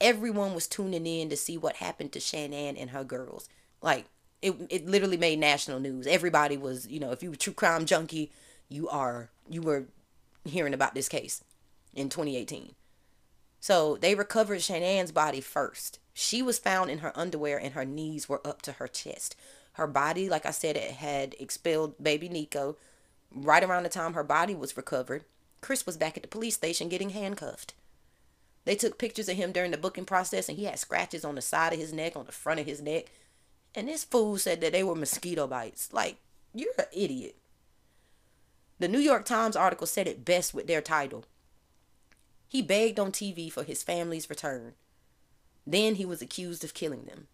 [0.00, 3.48] Everyone was tuning in to see what happened to Shanann and her girls.
[3.82, 4.06] Like,
[4.40, 6.06] it, it literally made national news.
[6.06, 8.30] Everybody was, you know, if you were true crime junkie,
[8.68, 9.86] you are, you were
[10.44, 11.42] hearing about this case
[11.94, 12.74] in 2018.
[13.60, 15.98] So they recovered Shanann's body first.
[16.14, 19.36] She was found in her underwear and her knees were up to her chest.
[19.72, 22.76] Her body, like I said, it had expelled baby Nico.
[23.34, 25.24] Right around the time her body was recovered,
[25.60, 27.74] Chris was back at the police station getting handcuffed.
[28.64, 31.42] They took pictures of him during the booking process and he had scratches on the
[31.42, 33.06] side of his neck, on the front of his neck.
[33.74, 35.92] And this fool said that they were mosquito bites.
[35.92, 36.16] Like,
[36.54, 37.36] you're an idiot.
[38.78, 41.24] The New York Times article said it best with their title
[42.48, 44.72] he begged on TV for his family's return.
[45.66, 47.28] Then he was accused of killing them.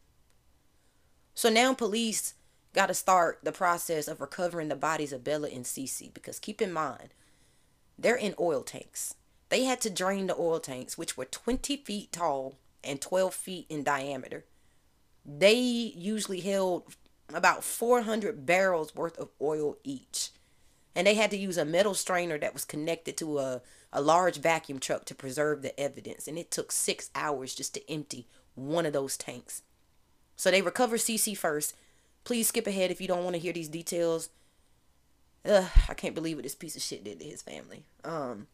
[1.35, 2.35] So now police
[2.75, 6.61] got to start the process of recovering the bodies of Bella and Cece because keep
[6.61, 7.15] in mind,
[7.99, 9.15] they're in oil tanks.
[9.49, 13.67] They had to drain the oil tanks, which were 20 feet tall and 12 feet
[13.69, 14.45] in diameter.
[15.25, 16.95] They usually held
[17.33, 20.31] about 400 barrels worth of oil each.
[20.95, 23.63] And they had to use a metal strainer that was connected to a
[23.95, 27.91] a large vacuum truck to preserve the evidence, and it took six hours just to
[27.91, 29.63] empty one of those tanks.
[30.37, 31.77] So they recover Cece first.
[32.25, 34.31] Please skip ahead if you don't want to hear these details.
[35.47, 37.85] Ugh, I can't believe what this piece of shit did to his family.
[38.03, 38.47] Um,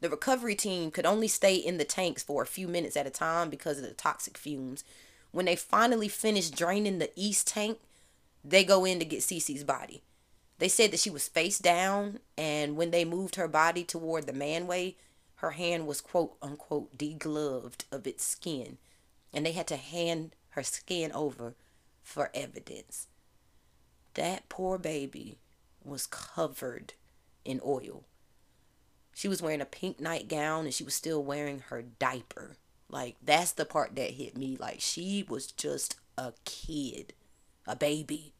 [0.00, 3.10] the recovery team could only stay in the tanks for a few minutes at a
[3.10, 4.82] time because of the toxic fumes.
[5.30, 7.78] When they finally finished draining the east tank,
[8.42, 10.02] they go in to get Cece's body.
[10.58, 14.32] They said that she was face down, and when they moved her body toward the
[14.32, 14.94] manway,
[15.36, 18.78] her hand was quote unquote degloved of its skin,
[19.34, 21.54] and they had to hand her skin over
[22.08, 23.06] for evidence.
[24.14, 25.38] That poor baby
[25.84, 26.94] was covered
[27.44, 28.04] in oil.
[29.14, 32.56] She was wearing a pink nightgown and she was still wearing her diaper.
[32.88, 34.56] Like, that's the part that hit me.
[34.58, 37.12] Like, she was just a kid,
[37.66, 38.32] a baby.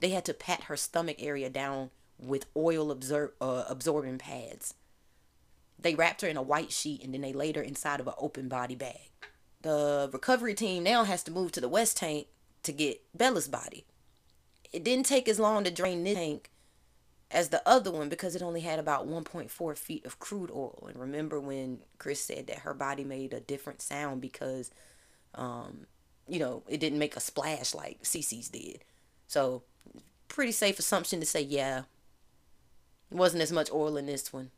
[0.00, 4.74] They had to pat her stomach area down with oil absor- uh, absorbing pads.
[5.78, 8.14] They wrapped her in a white sheet and then they laid her inside of an
[8.18, 9.10] open body bag.
[9.62, 12.26] The recovery team now has to move to the west tank
[12.62, 13.84] to get Bella's body.
[14.72, 16.50] It didn't take as long to drain this tank
[17.30, 20.86] as the other one because it only had about 1.4 feet of crude oil.
[20.88, 24.70] And remember when Chris said that her body made a different sound because,
[25.34, 25.86] um,
[26.28, 28.84] you know, it didn't make a splash like Cece's did.
[29.26, 29.62] So
[30.28, 31.84] pretty safe assumption to say, yeah,
[33.10, 34.50] it wasn't as much oil in this one.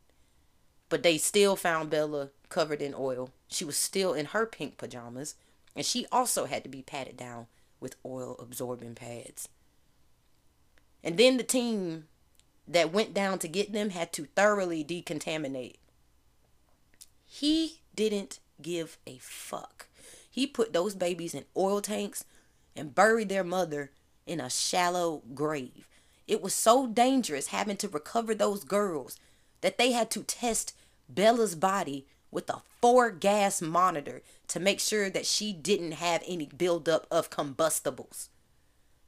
[0.89, 3.31] But they still found Bella covered in oil.
[3.49, 5.35] She was still in her pink pajamas,
[5.75, 7.47] and she also had to be patted down
[7.85, 9.47] with oil absorbing pads.
[11.05, 12.07] And then the team
[12.67, 15.77] that went down to get them had to thoroughly decontaminate.
[17.27, 19.87] He didn't give a fuck.
[20.31, 22.25] He put those babies in oil tanks
[22.75, 23.91] and buried their mother
[24.27, 25.87] in a shallow grave.
[26.27, 29.19] It was so dangerous having to recover those girls
[29.61, 30.75] that they had to test
[31.07, 36.47] Bella's body with a four gas monitor to make sure that she didn't have any
[36.47, 38.29] buildup of combustibles.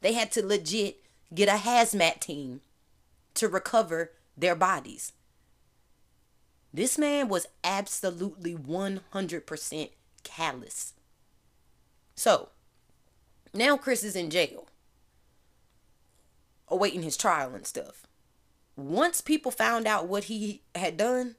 [0.01, 1.03] They had to legit
[1.35, 2.61] get a hazmat team
[3.35, 5.13] to recover their bodies.
[6.73, 9.91] This man was absolutely 100%
[10.23, 10.93] callous.
[12.15, 12.51] So,
[13.53, 14.69] now Chris is in jail
[16.69, 18.07] awaiting his trial and stuff.
[18.77, 21.37] Once people found out what he had done,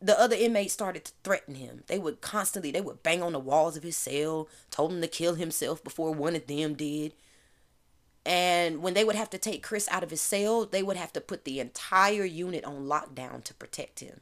[0.00, 1.82] the other inmates started to threaten him.
[1.86, 5.08] They would constantly, they would bang on the walls of his cell, told him to
[5.08, 7.14] kill himself before one of them did.
[8.24, 11.12] And when they would have to take Chris out of his cell, they would have
[11.12, 14.20] to put the entire unit on lockdown to protect him.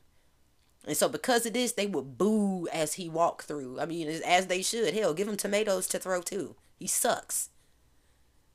[0.86, 3.80] And so because of this, they would boo as he walked through.
[3.80, 4.94] I mean, as they should.
[4.94, 6.54] Hell, give him tomatoes to throw too.
[6.78, 7.48] He sucks.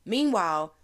[0.04, 0.74] Meanwhile,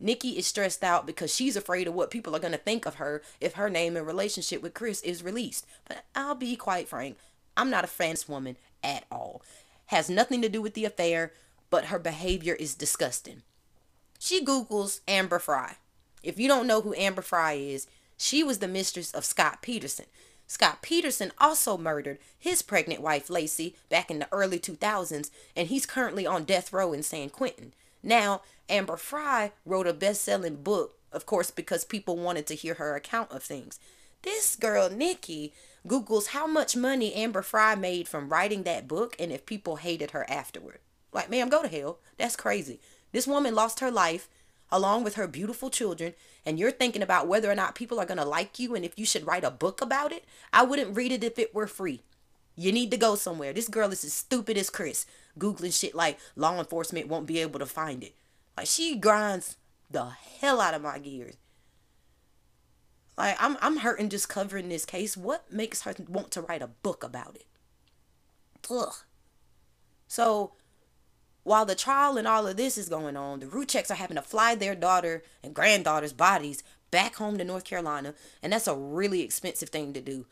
[0.00, 2.96] Nikki is stressed out because she's afraid of what people are going to think of
[2.96, 5.66] her if her name and relationship with Chris is released.
[5.86, 7.16] But I'll be quite frank,
[7.56, 9.42] I'm not a fans woman at all.
[9.86, 11.32] Has nothing to do with the affair,
[11.70, 13.42] but her behavior is disgusting.
[14.18, 15.74] She Googles Amber Frey.
[16.22, 17.86] If you don't know who Amber Frey is,
[18.16, 20.06] she was the mistress of Scott Peterson.
[20.46, 25.86] Scott Peterson also murdered his pregnant wife Laci back in the early 2000s, and he's
[25.86, 27.72] currently on death row in San Quentin.
[28.04, 32.74] Now, Amber Frey wrote a best selling book, of course, because people wanted to hear
[32.74, 33.80] her account of things.
[34.22, 35.54] This girl, Nikki,
[35.88, 40.10] Googles how much money Amber Frey made from writing that book and if people hated
[40.10, 40.78] her afterward.
[41.12, 41.98] Like, ma'am, go to hell.
[42.18, 42.78] That's crazy.
[43.12, 44.28] This woman lost her life
[44.70, 48.18] along with her beautiful children, and you're thinking about whether or not people are going
[48.18, 50.24] to like you and if you should write a book about it.
[50.52, 52.02] I wouldn't read it if it were free.
[52.56, 53.52] You need to go somewhere.
[53.52, 55.06] This girl is as stupid as Chris,
[55.38, 58.14] Googling shit like law enforcement won't be able to find it.
[58.56, 59.56] Like, she grinds
[59.90, 60.10] the
[60.40, 61.36] hell out of my gears.
[63.16, 65.16] Like I'm I'm hurting just covering this case.
[65.16, 67.46] What makes her want to write a book about it?
[68.70, 68.94] Ugh.
[70.08, 70.52] So
[71.44, 74.22] while the trial and all of this is going on, the Rzuceks are having to
[74.22, 79.20] fly their daughter and granddaughter's bodies back home to North Carolina, and that's a really
[79.20, 80.26] expensive thing to do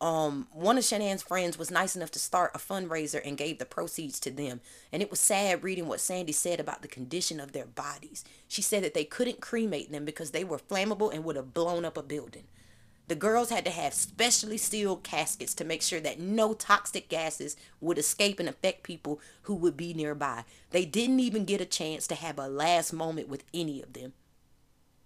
[0.00, 3.66] um, one of Shanann's friends was nice enough to start a fundraiser and gave the
[3.66, 4.60] proceeds to them.
[4.92, 8.24] And it was sad reading what Sandi said about the condition of their bodies.
[8.48, 11.84] She said that they couldn't cremate them because they were flammable and would have blown
[11.84, 12.44] up a building.
[13.08, 17.56] The girls had to have specially sealed caskets to make sure that no toxic gases
[17.80, 20.44] would escape and affect people who would be nearby.
[20.70, 24.12] They didn't even get a chance to have a last moment with any of them.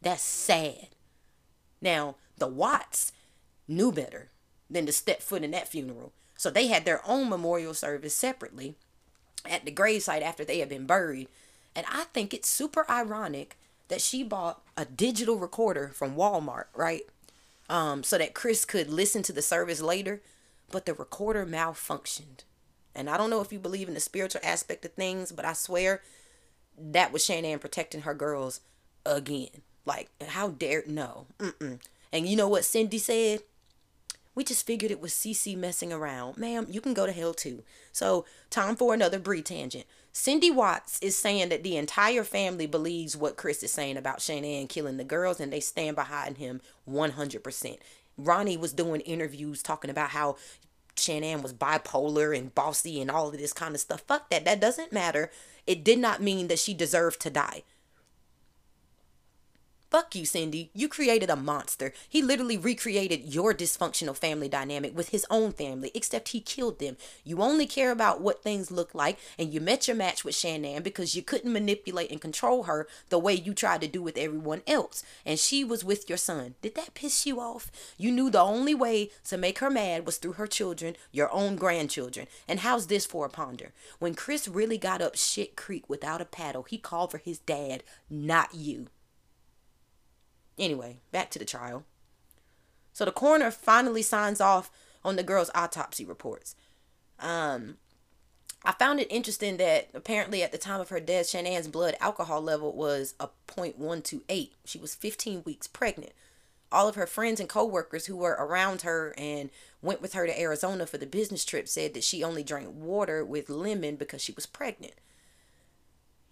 [0.03, 0.88] That's sad.
[1.80, 3.11] Now, the Watts
[3.66, 4.28] knew better
[4.75, 6.12] than to step foot in that funeral.
[6.37, 8.75] So they had their own memorial service separately
[9.49, 11.29] at the gravesite after they had been buried.
[11.75, 13.57] And I think it's super ironic
[13.89, 17.03] that she bought a digital recorder from Walmart, right?
[17.70, 20.20] Um, so that Chris could listen to the service later,
[20.70, 22.45] but the recorder malfunctioned.
[22.95, 25.53] And I don't know if you believe in the spiritual aspect of things, but I
[25.53, 26.03] swear
[26.79, 28.61] that was Shanann protecting her girls
[29.07, 29.62] again.
[29.87, 31.27] Like, how dare no?
[31.39, 31.81] Mm-mm.
[32.12, 33.41] And you know what Cindy said?
[34.35, 36.37] We just figured it was Cece messing around.
[36.37, 37.62] Ma'am, you can go to hell too.
[37.93, 39.87] So, time for another Bree tangent.
[40.12, 44.68] Cindy Watts is saying that the entire family believes what Chris is saying about Shanann
[44.68, 47.78] killing the girls and they stand behind him 100%.
[48.16, 50.37] Ronnie was doing interviews talking about how
[50.97, 54.03] Shanann was bipolar and bossy and all of this kind of stuff.
[54.03, 54.45] Fuck that.
[54.45, 55.30] That doesn't matter.
[55.66, 57.62] It did not mean that she deserved to die.
[59.95, 60.70] Fuck you, Cindy.
[60.74, 61.92] You created a monster.
[62.09, 66.97] He literally recreated your dysfunctional family dynamic with his own family, except he killed them.
[67.22, 70.82] You only care about what things look like, and you met your match with Shanann
[70.82, 74.62] because you couldn't manipulate and control her the way you tried to do with everyone
[74.66, 75.05] else.
[75.24, 76.57] And she was with your son.
[76.61, 77.70] Did that piss you off?
[77.97, 81.55] You knew the only way to make her mad was through her children, your own
[81.55, 82.26] grandchildren.
[82.49, 83.72] And how's this for a ponder?
[84.01, 87.84] When Chris really got up shit creek without a paddle, he called for his dad,
[88.11, 88.88] not you.
[90.59, 91.85] Anyway, back to the trial.
[92.93, 94.71] So the coroner finally signs off
[95.05, 96.55] on the girl's autopsy reports.
[97.19, 97.77] Um,
[98.65, 102.41] I found it interesting that apparently at the time of her death, Shanann's blood alcohol
[102.41, 104.51] level was a 0.128.
[104.65, 106.13] She was 15 weeks pregnant.
[106.73, 109.51] All of her friends and coworkers who were around her and
[109.83, 113.25] went with her to Arizona for the business trip said that she only drank water
[113.25, 114.95] with lemon because she was pregnant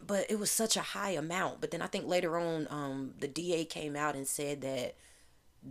[0.07, 1.61] but it was such a high amount.
[1.61, 4.95] But then I think later on, um, the DA came out and said that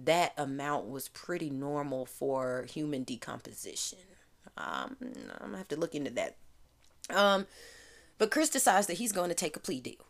[0.05, 3.99] that amount was pretty normal for human decomposition.
[4.57, 6.37] Um, I'm gonna have to look into that.
[7.09, 7.47] Um,
[8.17, 10.05] but Chris decides that he's going to take a plea deal.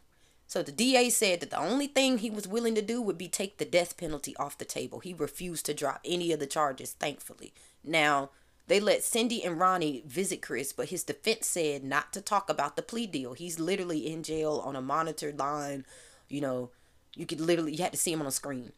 [0.46, 3.30] So the DA said that the only thing he was willing to do would be
[3.30, 5.00] take the death penalty off the table.
[5.00, 7.54] He refused to drop any of the charges, thankfully.
[7.86, 8.32] Now,
[8.72, 12.78] they let Cindy and Ronnie visit Chris, but his defense said not to talk about
[12.78, 13.34] the plea deal.
[13.34, 15.86] He's literally in jail on a monitored line.
[16.30, 16.70] You know,
[17.14, 18.72] you could literally, you had to see him on a screen.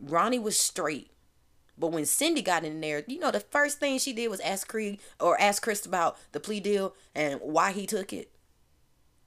[0.00, 1.10] Ronnie was straight.
[1.76, 4.66] But when Cindy got in there, you know, the first thing she did was ask
[4.66, 8.30] Creed or ask Chris about the plea deal and why he took it.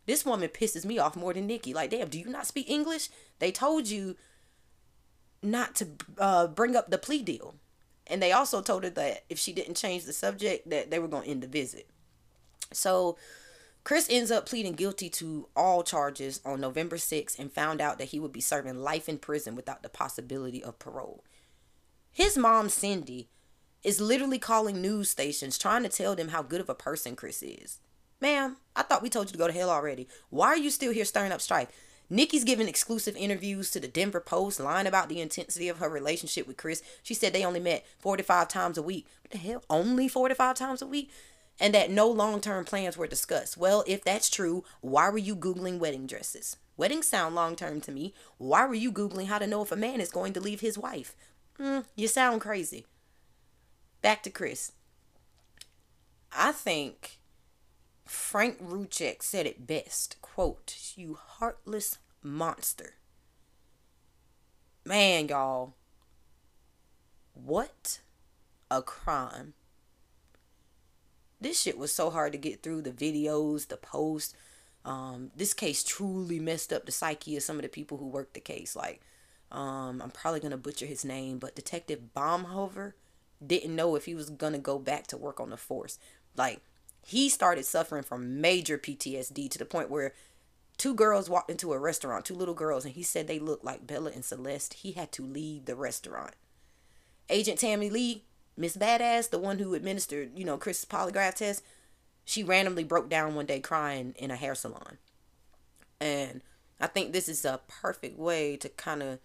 [0.08, 1.76] This woman pisses me off more than Nikki.
[1.76, 3.10] Like, damn, do you not speak English?
[3.38, 4.16] They told you
[5.44, 7.54] not to uh, bring up the plea deal.
[8.08, 11.08] And they also told her that if she didn't change the subject, that they were
[11.08, 11.88] going to end the visit.
[12.72, 13.18] So
[13.84, 18.10] Chris ends up pleading guilty to all charges on November 6th and found out that
[18.10, 21.24] he would be serving life in prison without the possibility of parole.
[22.12, 23.30] His mom, Cindy,
[23.84, 27.44] is literally calling news stations trying to tell them how good of a person Chris
[27.44, 27.80] is.
[28.20, 30.08] Ma'am, I thought we told you to go to hell already.
[30.30, 31.68] Why are you still here stirring up strife?
[32.10, 36.48] Nikki's giving exclusive interviews to the Denver Post, lying about the intensity of her relationship
[36.48, 36.84] with Chris.
[37.02, 39.08] She said they only met 45 times a week.
[39.22, 39.64] What the hell?
[39.70, 41.10] Only 45 times a week?
[41.60, 43.58] And that no long term plans were discussed.
[43.58, 46.58] Well, if that's true, why were you Googling wedding dresses?
[46.78, 48.14] Weddings sound long term to me.
[48.38, 50.78] Why were you Googling how to know if a man is going to leave his
[50.78, 51.16] wife?
[51.60, 52.86] Mm, you sound crazy.
[54.02, 54.74] Back to Chris.
[56.38, 57.20] I think
[58.06, 62.94] Frank Rzucek said it best quote, You heartless monster.
[64.86, 65.74] Man, y'all.
[67.34, 68.00] What
[68.70, 69.54] a crime.
[71.42, 74.34] This shit was so hard to get through the videos, the posts.
[74.86, 78.36] Um, this case truly messed up the psyche of some of the people who worked
[78.36, 78.76] the case.
[78.76, 79.02] Like,
[79.52, 82.94] um, I'm probably gonna butcher his name, but Detective Baumhover
[83.46, 85.98] didn't know if he was gonna go back to work on the force.
[86.38, 86.62] Like,
[87.06, 90.14] he started suffering from major PTSD to the point where
[90.76, 93.86] two girls walked into a restaurant, two little girls, and he said they looked like
[93.86, 94.74] Bella and Celeste.
[94.74, 96.34] He had to leave the restaurant.
[97.30, 98.24] Agent Tammy Lee,
[98.58, 101.64] Miss Badass, the one who administered, you know, Chris's polygraph test,
[102.26, 104.98] she randomly broke down one day crying in a hair salon.
[106.02, 106.42] And
[106.82, 109.20] I think this is a perfect way to kind of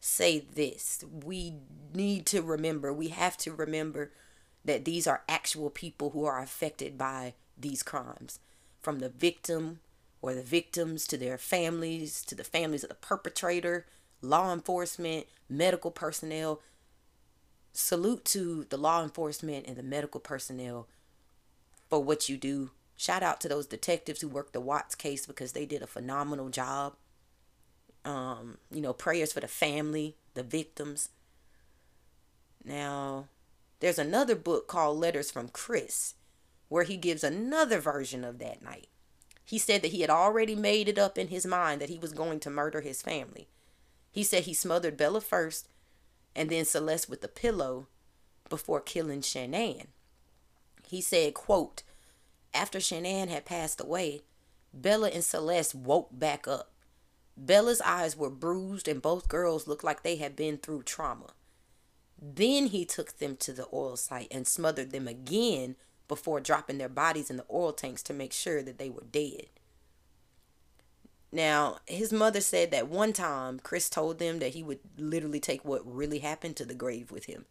[0.00, 1.04] say this.
[1.24, 1.54] We
[1.94, 4.10] need to remember, we have to remember
[4.66, 8.40] that these are actual people who are affected by these crimes.
[8.80, 9.80] From the victim
[10.20, 13.86] or the victims to their families, to the families of the perpetrator,
[14.20, 16.60] law enforcement, medical personnel.
[17.72, 20.88] Salute to the law enforcement and the medical personnel
[21.88, 22.70] for what you do.
[22.96, 26.48] Shout out to those detectives who worked the Watts case because they did a phenomenal
[26.48, 26.94] job.
[28.04, 31.10] Um, you know, prayers for the family, the victims.
[32.64, 33.26] Now,
[33.80, 36.14] there's another book called Letters from Chris
[36.68, 38.88] where he gives another version of that night.
[39.44, 42.12] He said that he had already made it up in his mind that he was
[42.12, 43.48] going to murder his family.
[44.10, 45.68] He said he smothered Bella first
[46.34, 47.86] and then Celeste with a pillow
[48.48, 49.86] before killing Shanann.
[50.88, 51.82] He said, quote,
[52.52, 54.22] after Shanann had passed away,
[54.72, 56.72] Bella and Celeste woke back up.
[57.36, 61.34] Bella's eyes were bruised and both girls looked like they had been through trauma.
[62.20, 65.76] Then he took them to the oil site and smothered them again
[66.08, 69.46] before dropping their bodies in the oil tanks to make sure that they were dead.
[71.32, 75.64] Now, his mother said that one time Chris told them that he would literally take
[75.64, 77.44] what really happened to the grave with him.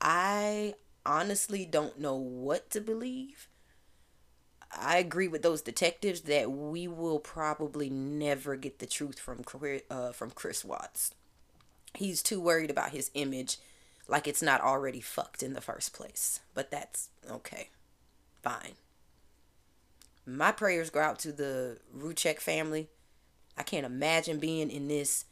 [0.00, 0.74] I
[1.06, 3.48] honestly don't know what to believe.
[4.76, 9.42] I agree with those detectives that we will probably never get the truth from
[9.88, 11.12] uh, from Chris Watts.
[11.96, 13.58] He's too worried about his image,
[14.08, 16.40] like it's not already fucked in the first place.
[16.54, 17.70] But that's okay,
[18.42, 18.74] fine.
[20.26, 22.88] My prayers go out to the Rzucek family.
[23.56, 25.26] I can't imagine being in this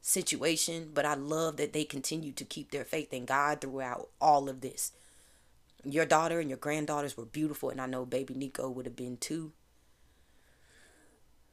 [0.00, 4.48] situation, but I love that they continue to keep their faith in God throughout all
[4.48, 4.92] of this
[5.92, 9.16] your daughter and your granddaughters were beautiful, and I know baby Nico would have been
[9.16, 9.52] too.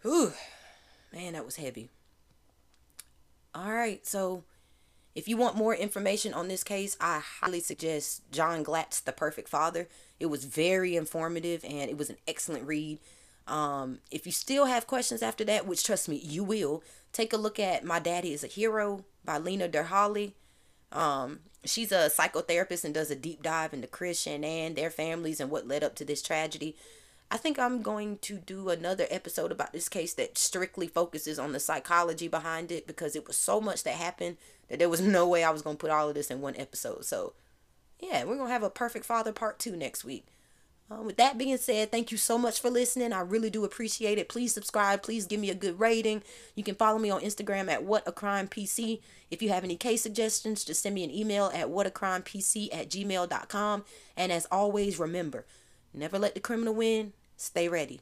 [0.01, 0.34] Whew,
[1.14, 1.89] man, that was heavy.
[3.53, 4.43] All right, so
[5.16, 9.47] if you want more information on this case, I highly suggest John Glatt's The Perfect
[9.47, 9.88] Father.
[10.20, 12.99] It was very informative and it was an excellent read.
[13.47, 17.38] Um, if you still have questions after that, which trust me, you will, take a
[17.38, 20.34] look at My Daddy is a Hero by Lena Derhally.
[20.91, 25.49] Um, she's a psychotherapist and does a deep dive into Chris and their families, and
[25.49, 26.76] what led up to this tragedy.
[27.34, 31.51] I think I'm going to do another episode about this case that strictly focuses on
[31.51, 34.38] the psychology behind it because it was so much that happened
[34.69, 36.53] that there was no way I was going to put all of this in one
[36.57, 37.05] episode.
[37.05, 37.34] So,
[37.99, 40.27] yeah, we're going to have a Perfect Father Part 2 next week.
[40.91, 43.11] Uh, with that being said, thank you so much for listening.
[43.11, 44.29] I really do appreciate it.
[44.29, 45.01] Please subscribe.
[45.01, 46.21] Please give me a good rating.
[46.53, 48.99] You can follow me on Instagram at What a Crime PC.
[49.31, 53.86] If you have any case suggestions, just send me an email at whatacrimepc at gmail.com.
[54.15, 55.47] And as always, remember,
[55.95, 57.13] never let the criminal win.
[57.38, 58.01] Stay ready.